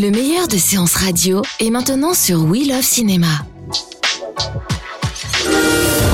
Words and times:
Le 0.00 0.12
meilleur 0.12 0.46
de 0.46 0.56
séances 0.56 0.94
radio 0.94 1.42
est 1.58 1.70
maintenant 1.70 2.14
sur 2.14 2.44
We 2.44 2.68
Love 2.68 2.84
Cinéma. 2.84 3.44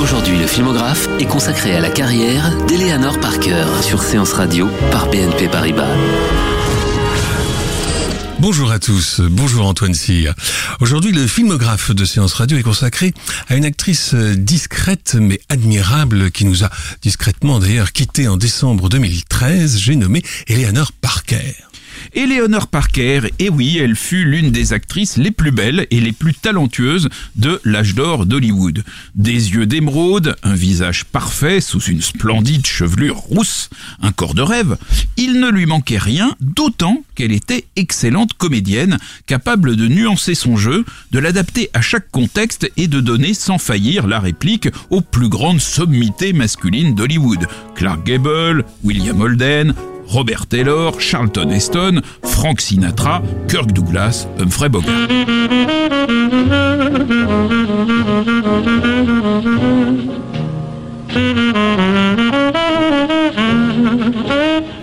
Aujourd'hui, 0.00 0.38
le 0.38 0.46
filmographe 0.46 1.06
est 1.18 1.26
consacré 1.26 1.76
à 1.76 1.80
la 1.80 1.90
carrière 1.90 2.56
d'Eleanor 2.64 3.20
Parker 3.20 3.66
sur 3.82 4.02
Séance 4.02 4.32
Radio 4.32 4.68
par 4.90 5.10
BNP 5.10 5.48
Paribas. 5.48 5.94
Bonjour 8.38 8.70
à 8.70 8.78
tous, 8.78 9.20
bonjour 9.20 9.66
Antoine 9.66 9.92
Cyr. 9.92 10.32
Aujourd'hui, 10.80 11.12
le 11.12 11.26
filmographe 11.26 11.90
de 11.90 12.06
Séance 12.06 12.32
Radio 12.32 12.56
est 12.56 12.62
consacré 12.62 13.12
à 13.48 13.56
une 13.56 13.66
actrice 13.66 14.14
discrète 14.14 15.14
mais 15.20 15.42
admirable 15.50 16.30
qui 16.30 16.46
nous 16.46 16.64
a 16.64 16.70
discrètement 17.02 17.58
d'ailleurs 17.58 17.92
quitté 17.92 18.28
en 18.28 18.38
décembre 18.38 18.88
2013. 18.88 19.76
J'ai 19.76 19.96
nommé 19.96 20.22
Eleanor 20.48 20.92
Parker. 20.92 21.54
Eleanor 22.14 22.68
Parker, 22.68 23.22
et 23.38 23.48
oui, 23.48 23.78
elle 23.78 23.96
fut 23.96 24.24
l'une 24.24 24.50
des 24.50 24.72
actrices 24.72 25.16
les 25.16 25.30
plus 25.30 25.50
belles 25.50 25.86
et 25.90 26.00
les 26.00 26.12
plus 26.12 26.34
talentueuses 26.34 27.08
de 27.36 27.60
l'âge 27.64 27.94
d'or 27.94 28.26
d'Hollywood. 28.26 28.84
Des 29.14 29.32
yeux 29.32 29.66
d'émeraude, 29.66 30.36
un 30.42 30.54
visage 30.54 31.04
parfait 31.04 31.60
sous 31.60 31.80
une 31.80 32.02
splendide 32.02 32.66
chevelure 32.66 33.16
rousse, 33.16 33.68
un 34.00 34.12
corps 34.12 34.34
de 34.34 34.42
rêve, 34.42 34.76
il 35.16 35.40
ne 35.40 35.50
lui 35.50 35.66
manquait 35.66 35.98
rien, 35.98 36.36
d'autant 36.40 37.02
qu'elle 37.14 37.32
était 37.32 37.66
excellente 37.76 38.34
comédienne, 38.34 38.98
capable 39.26 39.76
de 39.76 39.88
nuancer 39.88 40.34
son 40.34 40.56
jeu, 40.56 40.84
de 41.10 41.18
l'adapter 41.18 41.70
à 41.74 41.80
chaque 41.80 42.10
contexte 42.10 42.70
et 42.76 42.88
de 42.88 43.00
donner 43.00 43.34
sans 43.34 43.58
faillir 43.58 44.06
la 44.06 44.20
réplique 44.20 44.68
aux 44.90 45.00
plus 45.00 45.28
grandes 45.28 45.60
sommités 45.60 46.32
masculines 46.32 46.94
d'Hollywood. 46.94 47.46
Clark 47.74 48.04
Gable, 48.06 48.64
William 48.82 49.20
Holden, 49.20 49.74
Robert 50.06 50.46
Taylor, 50.46 51.00
Charlton 51.00 51.50
Heston, 51.50 52.00
Frank 52.22 52.60
Sinatra, 52.60 53.22
Kirk 53.48 53.72
Douglas, 53.72 54.26
Humphrey 54.38 54.68
Bogart. 54.68 55.08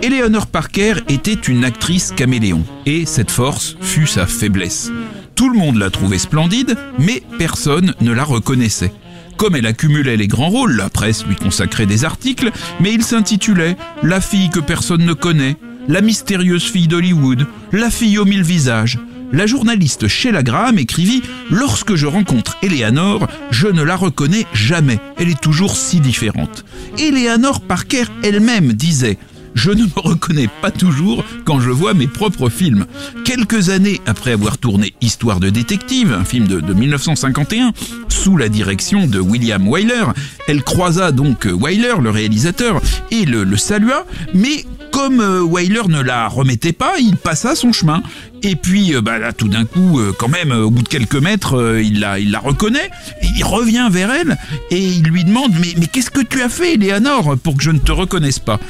Eleanor 0.02 0.46
Parker 0.46 0.94
était 1.08 1.32
une 1.32 1.64
actrice 1.64 2.12
caméléon, 2.12 2.62
et 2.86 3.06
cette 3.06 3.30
force 3.30 3.76
fut 3.80 4.06
sa 4.06 4.26
faiblesse. 4.26 4.90
Tout 5.34 5.48
le 5.48 5.58
monde 5.58 5.76
la 5.76 5.90
trouvait 5.90 6.18
splendide, 6.18 6.76
mais 6.98 7.22
personne 7.38 7.94
ne 8.00 8.12
la 8.12 8.24
reconnaissait. 8.24 8.92
Comme 9.36 9.56
elle 9.56 9.66
accumulait 9.66 10.16
les 10.16 10.28
grands 10.28 10.48
rôles, 10.48 10.76
la 10.76 10.90
presse 10.90 11.26
lui 11.26 11.36
consacrait 11.36 11.86
des 11.86 12.04
articles, 12.04 12.50
mais 12.80 12.92
il 12.92 13.02
s'intitulait 13.02 13.76
La 14.02 14.20
fille 14.20 14.50
que 14.50 14.60
personne 14.60 15.04
ne 15.04 15.14
connaît, 15.14 15.56
La 15.88 16.00
mystérieuse 16.00 16.64
fille 16.64 16.88
d'Hollywood, 16.88 17.46
La 17.72 17.90
fille 17.90 18.18
aux 18.18 18.24
mille 18.24 18.42
visages. 18.42 18.98
La 19.32 19.46
journaliste 19.46 20.08
Sheila 20.08 20.42
Graham 20.42 20.78
écrivit 20.78 21.22
Lorsque 21.50 21.94
je 21.94 22.06
rencontre 22.06 22.58
Eleanor, 22.62 23.26
je 23.50 23.66
ne 23.66 23.82
la 23.82 23.96
reconnais 23.96 24.46
jamais. 24.52 25.00
Elle 25.16 25.30
est 25.30 25.40
toujours 25.40 25.76
si 25.76 26.00
différente. 26.00 26.66
Eleanor 26.98 27.62
Parker 27.62 28.04
elle-même 28.22 28.74
disait 28.74 29.16
je 29.54 29.70
ne 29.70 29.84
me 29.84 30.00
reconnais 30.00 30.48
pas 30.60 30.70
toujours 30.70 31.24
quand 31.44 31.60
je 31.60 31.70
vois 31.70 31.94
mes 31.94 32.06
propres 32.06 32.48
films. 32.48 32.86
Quelques 33.24 33.70
années 33.70 34.00
après 34.06 34.32
avoir 34.32 34.58
tourné 34.58 34.94
Histoire 35.00 35.40
de 35.40 35.50
détective, 35.50 36.12
un 36.12 36.24
film 36.24 36.46
de, 36.46 36.72
1951, 36.72 37.72
sous 38.08 38.36
la 38.36 38.48
direction 38.48 39.06
de 39.06 39.18
William 39.18 39.68
Wyler, 39.68 40.04
elle 40.48 40.62
croisa 40.62 41.12
donc 41.12 41.46
Wyler, 41.50 41.94
le 42.00 42.10
réalisateur, 42.10 42.80
et 43.10 43.24
le, 43.24 43.44
le 43.44 43.56
salua, 43.56 44.06
mais 44.34 44.64
comme 44.92 45.20
euh, 45.20 45.40
Wyler 45.40 45.88
ne 45.88 46.00
la 46.00 46.28
remettait 46.28 46.72
pas, 46.72 46.98
il 47.00 47.16
passa 47.16 47.56
son 47.56 47.72
chemin. 47.72 48.02
Et 48.44 48.56
puis, 48.56 48.94
euh, 48.94 49.00
bah, 49.00 49.32
tout 49.32 49.48
d'un 49.48 49.64
coup, 49.64 49.98
euh, 49.98 50.12
quand 50.16 50.28
même, 50.28 50.52
au 50.52 50.70
bout 50.70 50.82
de 50.82 50.88
quelques 50.88 51.16
mètres, 51.16 51.80
il, 51.82 52.00
la, 52.00 52.38
reconnaît. 52.38 52.90
il 53.22 53.42
revient 53.42 53.88
vers 53.90 54.10
elle 54.12 54.36
et 54.70 54.78
il 54.78 55.02
lui 55.02 55.24
demande 55.24 55.52
Mais, 55.58 55.86
qu'est-ce 55.86 56.10
que 56.10 56.20
tu 56.20 56.42
as 56.42 56.48
fait, 56.48 56.74
Eleanor, 56.74 57.36
pour 57.42 57.56
que 57.56 57.62
je 57.62 57.70
ne 57.70 57.78
te 57.78 57.90
reconnaisse 57.90 58.38
pas? 58.38 58.60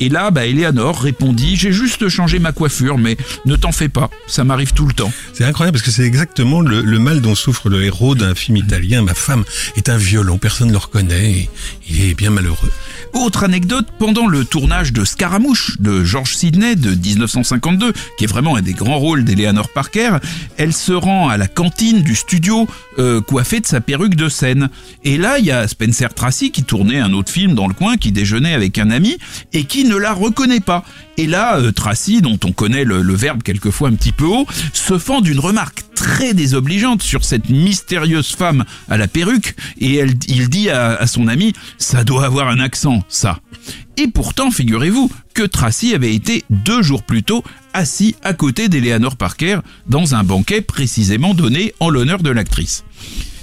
Et 0.00 0.08
là, 0.08 0.32
bah, 0.32 0.46
Eleanor 0.46 1.00
répondit 1.00 1.54
J'ai 1.54 1.72
juste 1.72 2.08
changé 2.08 2.40
ma 2.40 2.50
coiffure, 2.50 2.98
mais 2.98 3.16
ne 3.46 3.54
t'en 3.54 3.70
fais 3.70 3.88
pas, 3.88 4.10
ça 4.26 4.42
m'arrive 4.42 4.72
tout 4.72 4.86
le 4.86 4.92
temps. 4.92 5.12
C'est 5.34 5.44
incroyable 5.44 5.78
parce 5.78 5.86
que 5.86 5.92
c'est 5.92 6.06
exactement 6.06 6.60
le, 6.60 6.98
mal 6.98 7.20
dont 7.20 7.36
souffre 7.36 7.68
le 7.68 7.84
héros 7.84 8.16
d'un 8.16 8.34
film 8.34 8.56
italien. 8.56 9.02
Ma 9.02 9.14
femme 9.14 9.44
est 9.76 9.88
un 9.88 9.96
violon, 9.96 10.38
personne 10.38 10.68
ne 10.68 10.72
le 10.72 10.78
reconnaît 10.78 11.30
et 11.30 11.50
il 11.88 12.04
est 12.04 12.14
bien 12.14 12.30
malheureux. 12.30 12.72
Autre 13.14 13.44
anecdote, 13.44 13.86
pendant 13.98 14.26
le 14.26 14.44
tournage 14.44 14.92
de 14.92 15.04
Scaramouche 15.04 15.78
de 15.80 16.02
George 16.02 16.34
Sidney 16.34 16.76
de 16.76 16.94
1952, 16.94 17.92
qui 18.16 18.24
est 18.24 18.26
vraiment 18.26 18.56
un 18.56 18.62
des 18.62 18.72
grands 18.72 18.98
rôles 18.98 19.24
d'Eleanor 19.24 19.68
Parker, 19.68 20.16
elle 20.56 20.72
se 20.72 20.92
rend 20.92 21.28
à 21.28 21.36
la 21.36 21.46
cantine 21.46 22.02
du 22.02 22.14
studio 22.14 22.66
euh, 22.98 23.20
coiffée 23.20 23.60
de 23.60 23.66
sa 23.66 23.80
perruque 23.80 24.14
de 24.14 24.28
scène. 24.28 24.70
Et 25.04 25.18
là, 25.18 25.38
il 25.38 25.44
y 25.44 25.50
a 25.50 25.68
Spencer 25.68 26.14
Tracy 26.14 26.50
qui 26.50 26.64
tournait 26.64 27.00
un 27.00 27.12
autre 27.12 27.30
film 27.30 27.54
dans 27.54 27.68
le 27.68 27.74
coin, 27.74 27.96
qui 27.96 28.12
déjeunait 28.12 28.54
avec 28.54 28.78
un 28.78 28.90
ami 28.90 29.18
et 29.52 29.64
qui 29.64 29.84
ne 29.84 29.96
la 29.96 30.12
reconnaît 30.12 30.60
pas. 30.60 30.84
Et 31.18 31.26
là, 31.26 31.58
euh, 31.58 31.70
Tracy, 31.70 32.22
dont 32.22 32.38
on 32.44 32.52
connaît 32.52 32.84
le, 32.84 33.14
verbe 33.14 33.42
quelquefois 33.42 33.88
un 33.88 33.94
petit 33.94 34.12
peu 34.12 34.24
haut, 34.24 34.46
se 34.72 34.98
fend 34.98 35.20
d'une 35.20 35.38
remarque 35.38 35.84
très 36.02 36.34
désobligeante 36.34 37.00
sur 37.00 37.24
cette 37.24 37.48
mystérieuse 37.48 38.34
femme 38.34 38.64
à 38.88 38.96
la 38.96 39.06
perruque 39.06 39.54
et 39.80 40.04
il 40.26 40.48
dit 40.48 40.68
à, 40.68 40.96
à 40.96 41.06
son 41.06 41.28
ami, 41.28 41.52
ça 41.78 42.02
doit 42.02 42.24
avoir 42.24 42.48
un 42.48 42.58
accent, 42.58 43.04
ça. 43.08 43.38
Et 43.96 44.08
pourtant, 44.08 44.50
figurez-vous 44.50 45.12
que 45.32 45.44
Tracy 45.44 45.94
avait 45.94 46.12
été 46.12 46.42
deux 46.50 46.82
jours 46.82 47.04
plus 47.04 47.22
tôt 47.22 47.44
assis 47.72 48.16
à 48.24 48.34
côté 48.34 48.68
d'Eleanor 48.68 49.16
Parker 49.16 49.60
dans 49.86 50.16
un 50.16 50.24
banquet 50.24 50.60
précisément 50.60 51.34
donné 51.34 51.72
en 51.78 51.88
l'honneur 51.88 52.20
de 52.20 52.30
l'actrice. 52.30 52.84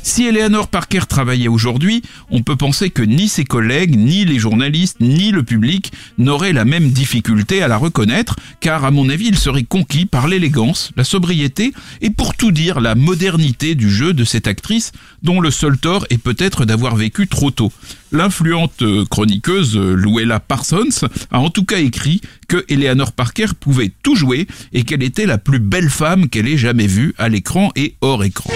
Si 0.10 0.26
Eleanor 0.26 0.70
Parker 0.70 1.02
travaillait 1.08 1.48
aujourd'hui, 1.48 2.02
on 2.32 2.42
peut 2.42 2.56
penser 2.56 2.90
que 2.90 3.04
ni 3.04 3.30
ses 3.30 3.44
collègues, 3.44 3.96
ni 3.96 4.26
les 4.26 4.40
journalistes, 4.40 4.98
ni 5.02 5.30
le 5.30 5.44
public 5.44 5.94
n'auraient 6.18 6.52
la 6.52 6.66
même 6.66 6.90
difficulté 6.90 7.62
à 7.62 7.68
la 7.68 7.78
reconnaître, 7.78 8.36
car 8.60 8.86
à 8.86 8.92
mon 8.92 9.08
avis, 9.08 9.28
il 9.28 9.38
serait 9.38 9.64
conquis 9.64 10.08
par 10.08 10.28
l'élégance, 10.28 10.90
la 10.98 11.04
sobriété 11.04 11.74
et 12.02 12.10
pour 12.10 12.36
tout 12.36 12.52
dire 12.52 12.80
la 12.82 12.96
modernité 12.96 13.76
du 13.76 13.88
jeu 13.88 14.14
de 14.14 14.24
cette 14.24 14.48
actrice 14.48 14.94
dont 15.22 15.42
le 15.42 15.52
seul 15.52 15.78
tort 15.78 16.08
est 16.10 16.18
peut-être 16.18 16.66
d'avoir 16.66 16.96
vécu 16.96 17.28
trop 17.28 17.52
tôt. 17.52 17.72
L'influente 18.12 18.84
chroniqueuse 19.12 19.78
Luella 19.78 20.40
Parsons 20.40 21.08
a 21.30 21.40
en 21.40 21.52
tout 21.52 21.66
cas 21.66 21.78
écrit 21.78 22.22
que 22.48 22.66
Eleanor 22.68 23.12
Parker 23.12 23.54
pouvait 23.60 23.92
tout 24.02 24.16
jouer 24.16 24.48
et 24.74 24.82
qu'elle 24.82 25.04
était 25.04 25.28
la 25.28 25.38
plus 25.38 25.60
belle 25.60 25.92
femme 25.92 26.30
qu'elle 26.30 26.48
ait 26.48 26.58
jamais 26.58 26.88
vue 26.88 27.14
à 27.20 27.30
l'écran 27.30 27.70
et 27.76 27.94
hors 28.02 28.24
écran. 28.24 28.50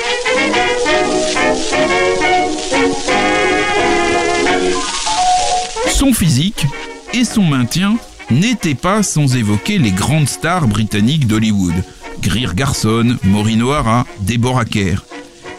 Son 6.03 6.12
physique 6.12 6.66
et 7.14 7.24
son 7.24 7.44
maintien 7.44 7.96
n'étaient 8.29 8.76
pas 8.76 9.03
sans 9.03 9.38
évoquer 9.38 9.78
les 9.78 9.91
grandes 9.91 10.28
stars 10.28 10.67
britanniques 10.67 11.28
d'Hollywood. 11.28 11.76
Greer 12.22 12.55
Garson, 12.55 13.16
Maureen 13.23 13.64
O'Hara, 13.64 14.05
Deborah 14.20 14.66
Kerr. 14.66 15.05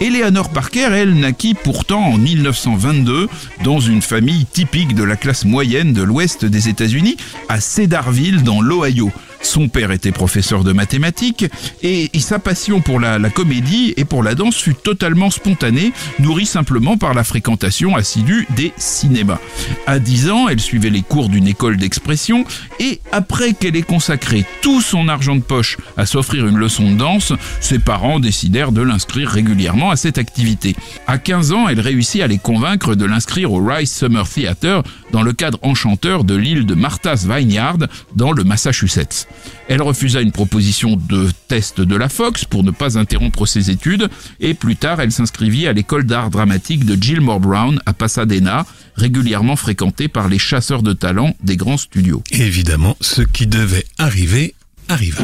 Eleanor 0.00 0.50
Parker, 0.50 0.90
elle, 0.92 1.14
naquit 1.14 1.54
pourtant 1.54 2.02
en 2.02 2.18
1922 2.18 3.26
dans 3.64 3.80
une 3.80 4.02
famille 4.02 4.44
typique 4.44 4.94
de 4.94 5.02
la 5.02 5.16
classe 5.16 5.46
moyenne 5.46 5.94
de 5.94 6.02
l'ouest 6.02 6.44
des 6.44 6.68
États-Unis, 6.68 7.16
à 7.48 7.58
Cedarville, 7.58 8.42
dans 8.42 8.60
l'Ohio. 8.60 9.10
Son 9.44 9.68
père 9.68 9.90
était 9.90 10.12
professeur 10.12 10.64
de 10.64 10.72
mathématiques 10.72 11.46
et, 11.82 12.10
sa 12.18 12.38
passion 12.38 12.80
pour 12.80 12.98
la, 12.98 13.18
la, 13.18 13.28
comédie 13.28 13.92
et 13.98 14.06
pour 14.06 14.22
la 14.22 14.34
danse 14.34 14.56
fut 14.56 14.74
totalement 14.74 15.30
spontanée, 15.30 15.92
nourrie 16.18 16.46
simplement 16.46 16.96
par 16.96 17.12
la 17.12 17.22
fréquentation 17.22 17.94
assidue 17.96 18.46
des 18.56 18.72
cinémas. 18.78 19.38
À 19.86 19.98
10 19.98 20.30
ans, 20.30 20.48
elle 20.48 20.60
suivait 20.60 20.90
les 20.90 21.02
cours 21.02 21.28
d'une 21.28 21.46
école 21.46 21.76
d'expression 21.76 22.46
et 22.80 23.00
après 23.12 23.52
qu'elle 23.52 23.76
ait 23.76 23.82
consacré 23.82 24.44
tout 24.62 24.80
son 24.80 25.08
argent 25.08 25.36
de 25.36 25.42
poche 25.42 25.76
à 25.96 26.06
s'offrir 26.06 26.46
une 26.46 26.56
leçon 26.56 26.90
de 26.90 26.96
danse, 26.96 27.32
ses 27.60 27.78
parents 27.78 28.20
décidèrent 28.20 28.72
de 28.72 28.82
l'inscrire 28.82 29.28
régulièrement 29.28 29.90
à 29.90 29.96
cette 29.96 30.18
activité. 30.18 30.74
À 31.06 31.18
15 31.18 31.52
ans, 31.52 31.68
elle 31.68 31.80
réussit 31.80 32.22
à 32.22 32.26
les 32.26 32.38
convaincre 32.38 32.94
de 32.94 33.04
l'inscrire 33.04 33.52
au 33.52 33.62
Rice 33.64 33.94
Summer 33.94 34.28
Theater 34.28 34.82
dans 35.14 35.22
le 35.22 35.32
cadre 35.32 35.60
enchanteur 35.62 36.24
de 36.24 36.34
l'île 36.34 36.66
de 36.66 36.74
Martha's 36.74 37.24
Vineyard 37.24 37.78
dans 38.16 38.32
le 38.32 38.42
Massachusetts. 38.42 39.28
Elle 39.68 39.80
refusa 39.80 40.20
une 40.20 40.32
proposition 40.32 40.96
de 40.96 41.30
test 41.46 41.80
de 41.80 41.94
la 41.94 42.08
Fox 42.08 42.44
pour 42.44 42.64
ne 42.64 42.72
pas 42.72 42.98
interrompre 42.98 43.46
ses 43.46 43.70
études 43.70 44.08
et 44.40 44.54
plus 44.54 44.74
tard 44.74 45.00
elle 45.00 45.12
s'inscrivit 45.12 45.68
à 45.68 45.72
l'école 45.72 46.02
d'art 46.02 46.30
dramatique 46.30 46.84
de 46.84 47.00
Gilmore 47.00 47.38
Brown 47.38 47.80
à 47.86 47.92
Pasadena, 47.92 48.66
régulièrement 48.96 49.54
fréquentée 49.54 50.08
par 50.08 50.26
les 50.26 50.38
chasseurs 50.38 50.82
de 50.82 50.92
talent 50.92 51.36
des 51.44 51.56
grands 51.56 51.76
studios. 51.76 52.24
évidemment, 52.32 52.96
ce 53.00 53.22
qui 53.22 53.46
devait 53.46 53.86
arriver 53.98 54.56
arriva. 54.88 55.22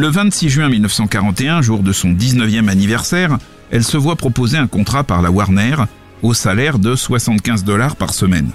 Le 0.00 0.08
26 0.08 0.48
juin 0.48 0.70
1941, 0.70 1.60
jour 1.60 1.82
de 1.82 1.92
son 1.92 2.08
19e 2.08 2.68
anniversaire, 2.68 3.36
elle 3.70 3.84
se 3.84 3.98
voit 3.98 4.16
proposer 4.16 4.56
un 4.56 4.66
contrat 4.66 5.04
par 5.04 5.20
la 5.20 5.30
Warner 5.30 5.76
au 6.22 6.32
salaire 6.32 6.78
de 6.78 6.96
75 6.96 7.64
dollars 7.64 7.96
par 7.96 8.14
semaine. 8.14 8.48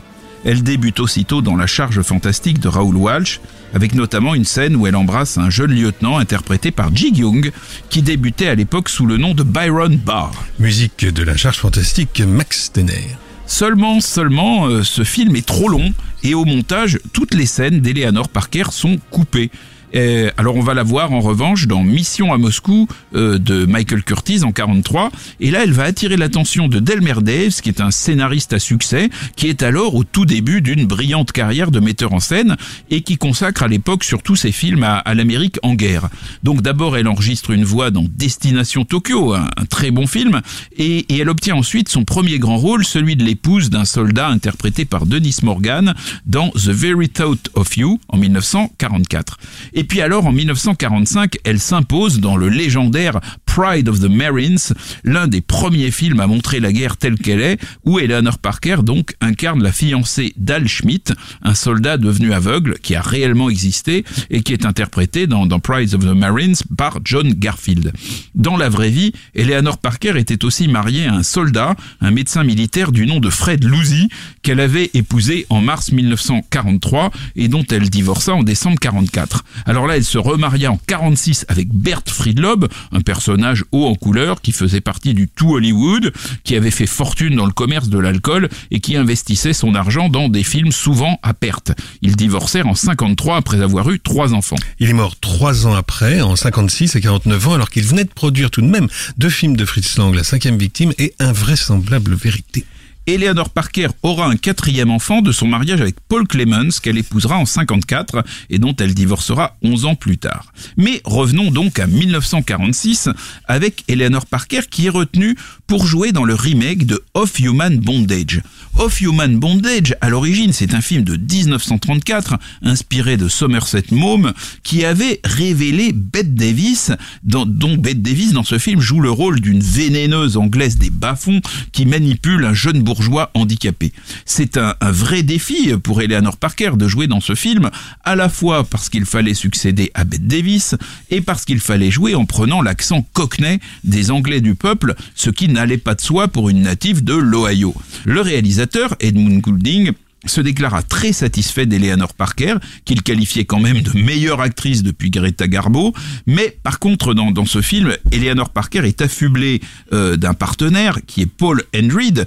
Elle 0.43 0.63
débute 0.63 0.99
aussitôt 0.99 1.43
dans 1.43 1.55
la 1.55 1.67
charge 1.67 2.01
fantastique 2.01 2.57
de 2.59 2.67
Raoul 2.67 2.95
Walsh, 2.95 3.41
avec 3.75 3.93
notamment 3.93 4.33
une 4.33 4.43
scène 4.43 4.75
où 4.75 4.87
elle 4.87 4.95
embrasse 4.95 5.37
un 5.37 5.51
jeune 5.51 5.69
lieutenant 5.69 6.17
interprété 6.17 6.71
par 6.71 6.89
Jig 6.95 7.19
Young, 7.19 7.51
qui 7.89 8.01
débutait 8.01 8.47
à 8.47 8.55
l'époque 8.55 8.89
sous 8.89 9.05
le 9.05 9.17
nom 9.17 9.35
de 9.35 9.43
Byron 9.43 9.95
Barr. 9.97 10.31
Musique 10.57 11.05
de 11.05 11.21
la 11.21 11.37
charge 11.37 11.57
fantastique 11.57 12.23
Max 12.25 12.71
Tener. 12.71 13.17
Seulement, 13.45 14.01
seulement, 14.01 14.65
euh, 14.65 14.81
ce 14.81 15.03
film 15.03 15.35
est 15.35 15.45
trop 15.45 15.69
long 15.69 15.93
et 16.23 16.33
au 16.33 16.43
montage, 16.43 16.97
toutes 17.13 17.35
les 17.35 17.45
scènes 17.45 17.81
d'Eleanor 17.81 18.29
Parker 18.29 18.71
sont 18.71 18.97
coupées. 19.11 19.51
Euh, 19.95 20.29
alors 20.37 20.55
on 20.55 20.61
va 20.61 20.73
la 20.73 20.83
voir 20.83 21.13
en 21.13 21.21
revanche 21.21 21.67
dans 21.67 21.83
Mission 21.83 22.33
à 22.33 22.37
Moscou 22.37 22.87
euh, 23.15 23.37
de 23.37 23.65
Michael 23.65 24.03
Curtis 24.03 24.43
en 24.43 24.51
43. 24.51 25.11
Et 25.39 25.51
là, 25.51 25.63
elle 25.63 25.71
va 25.71 25.83
attirer 25.83 26.17
l'attention 26.17 26.67
de 26.67 26.79
Delmer 26.79 27.21
Daves, 27.21 27.61
qui 27.61 27.69
est 27.69 27.81
un 27.81 27.91
scénariste 27.91 28.53
à 28.53 28.59
succès, 28.59 29.09
qui 29.35 29.47
est 29.47 29.63
alors 29.63 29.95
au 29.95 30.03
tout 30.03 30.25
début 30.25 30.61
d'une 30.61 30.85
brillante 30.85 31.31
carrière 31.31 31.71
de 31.71 31.79
metteur 31.79 32.13
en 32.13 32.19
scène 32.19 32.57
et 32.89 33.01
qui 33.01 33.17
consacre 33.17 33.63
à 33.63 33.67
l'époque 33.67 34.03
surtout 34.03 34.35
ses 34.35 34.51
films 34.51 34.83
à, 34.83 35.13
l'Amérique 35.13 35.57
en 35.63 35.75
guerre. 35.75 36.09
Donc 36.43 36.61
d'abord, 36.61 36.97
elle 36.97 37.07
enregistre 37.07 37.51
une 37.51 37.63
voix 37.63 37.91
dans 37.91 38.05
Destination 38.07 38.83
Tokyo, 38.83 39.33
un, 39.33 39.47
très 39.69 39.91
bon 39.91 40.07
film, 40.07 40.41
et, 40.77 41.05
et 41.13 41.19
elle 41.19 41.29
obtient 41.29 41.55
ensuite 41.55 41.89
son 41.89 42.03
premier 42.03 42.39
grand 42.39 42.57
rôle, 42.57 42.85
celui 42.85 43.15
de 43.15 43.23
l'épouse 43.23 43.69
d'un 43.69 43.85
soldat 43.85 44.27
interprété 44.27 44.85
par 44.85 45.05
Denis 45.05 45.37
Morgan 45.43 45.93
dans 46.25 46.49
The 46.49 46.69
Very 46.69 47.09
Thought 47.09 47.49
of 47.53 47.77
You 47.77 47.99
en 48.09 48.17
1944. 48.17 49.37
Et 49.73 49.84
puis 49.85 50.01
alors, 50.01 50.25
en 50.25 50.31
1945, 50.31 51.37
elle 51.43 51.59
s'impose 51.59 52.19
dans 52.19 52.37
le 52.37 52.49
légendaire 52.49 53.19
Pride 53.45 53.87
of 53.87 53.99
the 53.99 54.09
Marines, 54.09 54.57
l'un 55.03 55.27
des 55.27 55.41
premiers 55.41 55.91
films 55.91 56.19
à 56.19 56.27
montrer 56.27 56.59
la 56.59 56.73
guerre 56.73 56.97
telle 56.97 57.17
qu'elle 57.17 57.41
est, 57.41 57.59
où 57.85 57.99
Eleanor 57.99 58.37
Parker 58.37 58.77
donc 58.83 59.15
incarne 59.21 59.63
la 59.63 59.71
fiancée 59.71 60.33
d'Al 60.37 60.67
Schmidt, 60.67 61.13
un 61.41 61.55
soldat 61.55 61.97
devenu 61.97 62.33
aveugle 62.33 62.77
qui 62.79 62.95
a 62.95 63.01
réellement 63.01 63.49
existé 63.49 64.03
et 64.29 64.41
qui 64.41 64.53
est 64.53 64.65
interprété 64.65 65.27
dans, 65.27 65.45
dans 65.45 65.59
Pride 65.59 65.93
of 65.93 66.01
the 66.01 66.15
Marines 66.15 66.55
par 66.77 66.99
John 67.03 67.33
Garfield. 67.33 67.93
Dans 68.33 68.57
la 68.57 68.69
vraie 68.69 68.89
vie, 68.89 69.13
Eleanor 69.35 69.77
Parker 69.77 70.17
était 70.17 70.43
aussi 70.43 70.67
mariée 70.67 71.05
à 71.05 71.13
un 71.13 71.23
soldat, 71.23 71.75
un 72.01 72.11
médecin 72.11 72.43
militaire 72.43 72.91
du 72.91 73.05
nom 73.05 73.19
de 73.19 73.29
Fred 73.29 73.63
Louzy, 73.63 74.09
qu'elle 74.41 74.59
avait 74.59 74.89
épousé 74.93 75.45
en 75.49 75.61
mars 75.61 75.91
1943 75.91 77.11
et 77.35 77.47
dont 77.47 77.63
elle 77.71 77.89
divorça 77.89 78.33
en 78.33 78.43
décembre 78.43 78.79
44. 78.79 79.43
Alors 79.75 79.87
là, 79.87 79.97
elle 79.97 80.05
se 80.05 80.17
remaria 80.17 80.71
en 80.71 80.79
46 80.87 81.47
avec 81.49 81.67
Bert 81.67 82.03
Friedlob, 82.07 82.69
un 82.93 83.01
personnage 83.01 83.65
haut 83.73 83.87
en 83.87 83.95
couleur 83.95 84.39
qui 84.39 84.53
faisait 84.53 84.79
partie 84.79 85.13
du 85.13 85.27
tout 85.27 85.55
Hollywood, 85.55 86.13
qui 86.45 86.55
avait 86.55 86.71
fait 86.71 86.87
fortune 86.87 87.35
dans 87.35 87.45
le 87.45 87.51
commerce 87.51 87.89
de 87.89 87.99
l'alcool 87.99 88.47
et 88.71 88.79
qui 88.79 88.95
investissait 88.95 89.51
son 89.51 89.75
argent 89.75 90.07
dans 90.07 90.29
des 90.29 90.43
films 90.43 90.71
souvent 90.71 91.19
à 91.23 91.33
perte. 91.33 91.73
Ils 92.01 92.15
divorcèrent 92.15 92.67
en 92.67 92.73
53 92.73 93.35
après 93.35 93.59
avoir 93.59 93.89
eu 93.89 93.99
trois 93.99 94.33
enfants. 94.33 94.55
Il 94.79 94.89
est 94.89 94.93
mort 94.93 95.19
trois 95.19 95.67
ans 95.67 95.75
après, 95.75 96.21
en 96.21 96.37
56 96.37 96.95
et 96.95 97.01
49 97.01 97.47
ans, 97.49 97.53
alors 97.55 97.69
qu'il 97.69 97.83
venait 97.83 98.05
de 98.05 98.13
produire 98.13 98.51
tout 98.51 98.61
de 98.61 98.69
même 98.69 98.87
deux 99.17 99.29
films 99.29 99.57
de 99.57 99.65
Fritz 99.65 99.97
Lang, 99.97 100.15
La 100.15 100.23
cinquième 100.23 100.57
victime 100.57 100.93
et 100.97 101.13
Invraisemblable 101.19 102.13
vérité. 102.13 102.63
Eleanor 103.07 103.51
Parker 103.51 103.89
aura 104.01 104.25
un 104.25 104.35
quatrième 104.35 104.89
enfant 104.89 105.21
de 105.21 105.31
son 105.31 105.47
mariage 105.47 105.79
avec 105.79 105.95
Paul 106.07 106.27
Clemens 106.27 106.79
qu'elle 106.81 106.97
épousera 106.97 107.37
en 107.37 107.45
54 107.45 108.23
et 108.49 108.57
dont 108.57 108.75
elle 108.79 108.95
divorcera 108.95 109.57
11 109.61 109.85
ans 109.85 109.95
plus 109.95 110.17
tard. 110.17 110.51
Mais 110.75 111.01
revenons 111.05 111.51
donc 111.51 111.77
à 111.77 111.85
1946 111.85 113.09
avec 113.47 113.83
Eleanor 113.87 114.25
Parker 114.25 114.61
qui 114.69 114.87
est 114.87 114.89
retenue 114.89 115.35
pour 115.67 115.85
jouer 115.85 116.13
dans 116.13 116.23
le 116.23 116.33
remake 116.33 116.87
de 116.87 117.03
Of 117.13 117.39
Human 117.39 117.77
Bondage. 117.77 118.41
Of 118.77 118.99
Human 119.01 119.37
Bondage, 119.37 119.95
à 120.01 120.09
l'origine, 120.09 120.51
c'est 120.51 120.73
un 120.73 120.81
film 120.81 121.03
de 121.03 121.15
1934 121.15 122.35
inspiré 122.63 123.17
de 123.17 123.27
Somerset 123.27 123.83
Maugham 123.91 124.33
qui 124.63 124.83
avait 124.83 125.21
révélé 125.23 125.91
Bette 125.93 126.33
Davis, 126.33 126.91
dont 127.23 127.45
Bette 127.45 128.01
Davis 128.01 128.33
dans 128.33 128.43
ce 128.43 128.57
film 128.57 128.81
joue 128.81 128.99
le 128.99 129.11
rôle 129.11 129.39
d'une 129.39 129.61
vénéneuse 129.61 130.37
anglaise 130.37 130.77
des 130.77 130.89
bas-fonds 130.89 131.41
qui 131.71 131.85
manipule 131.85 132.43
un 132.45 132.53
jeune 132.53 132.81
bourgeois 132.81 132.94
bourgeois 132.95 133.29
handicapé. 133.33 133.91
C'est 134.25 134.57
un, 134.57 134.75
vrai 134.81 135.23
défi 135.23 135.73
pour 135.83 136.01
Eleanor 136.01 136.37
Parker 136.37 136.71
de 136.75 136.87
jouer 136.87 137.07
dans 137.07 137.19
ce 137.19 137.35
film, 137.35 137.69
à 138.05 138.15
la 138.15 138.29
fois 138.29 138.63
parce 138.63 138.89
qu'il 138.89 139.05
fallait 139.05 139.33
succéder 139.33 139.91
à 139.93 140.05
Bette 140.05 140.27
Davis 140.27 140.75
et 141.09 141.21
parce 141.21 141.43
qu'il 141.43 141.59
fallait 141.59 141.91
jouer 141.91 142.15
en 142.15 142.25
prenant 142.25 142.61
l'accent 142.61 143.05
cockney 143.13 143.59
des 143.83 144.11
Anglais 144.11 144.39
du 144.39 144.55
peuple, 144.55 144.95
ce 145.15 145.29
qui 145.29 145.49
n'allait 145.49 145.77
pas 145.77 145.95
de 145.95 146.01
soi 146.01 146.29
pour 146.29 146.49
une 146.49 146.61
native 146.61 147.03
de 147.03 147.15
l'Ohio. 147.15 147.75
Le 148.05 148.21
réalisateur, 148.21 148.95
Edmund 149.01 149.41
Goulding, 149.41 149.91
se 150.25 150.41
déclara 150.41 150.81
très 150.81 151.13
satisfait 151.13 151.65
d'Eleanor 151.65 152.13
Parker, 152.13 152.55
qu'il 152.83 153.03
qualifiait 153.03 153.45
quand 153.45 153.59
même 153.59 153.81
de 153.81 153.99
meilleure 153.99 154.41
actrice 154.41 154.83
depuis 154.83 155.11
Greta 155.11 155.47
Garbo, 155.47 155.93
mais 156.25 156.57
par 156.63 156.79
contre 156.79 157.13
dans, 157.13 157.31
dans 157.31 157.45
ce 157.45 157.61
film, 157.61 157.95
Eleanor 158.11 158.49
Parker 158.49 158.85
est 158.85 159.01
affublée 159.01 159.61
euh, 159.93 160.17
d'un 160.17 160.33
partenaire 160.33 160.99
qui 161.05 161.21
est 161.21 161.27
Paul 161.27 161.63
Hendrid, 161.75 162.25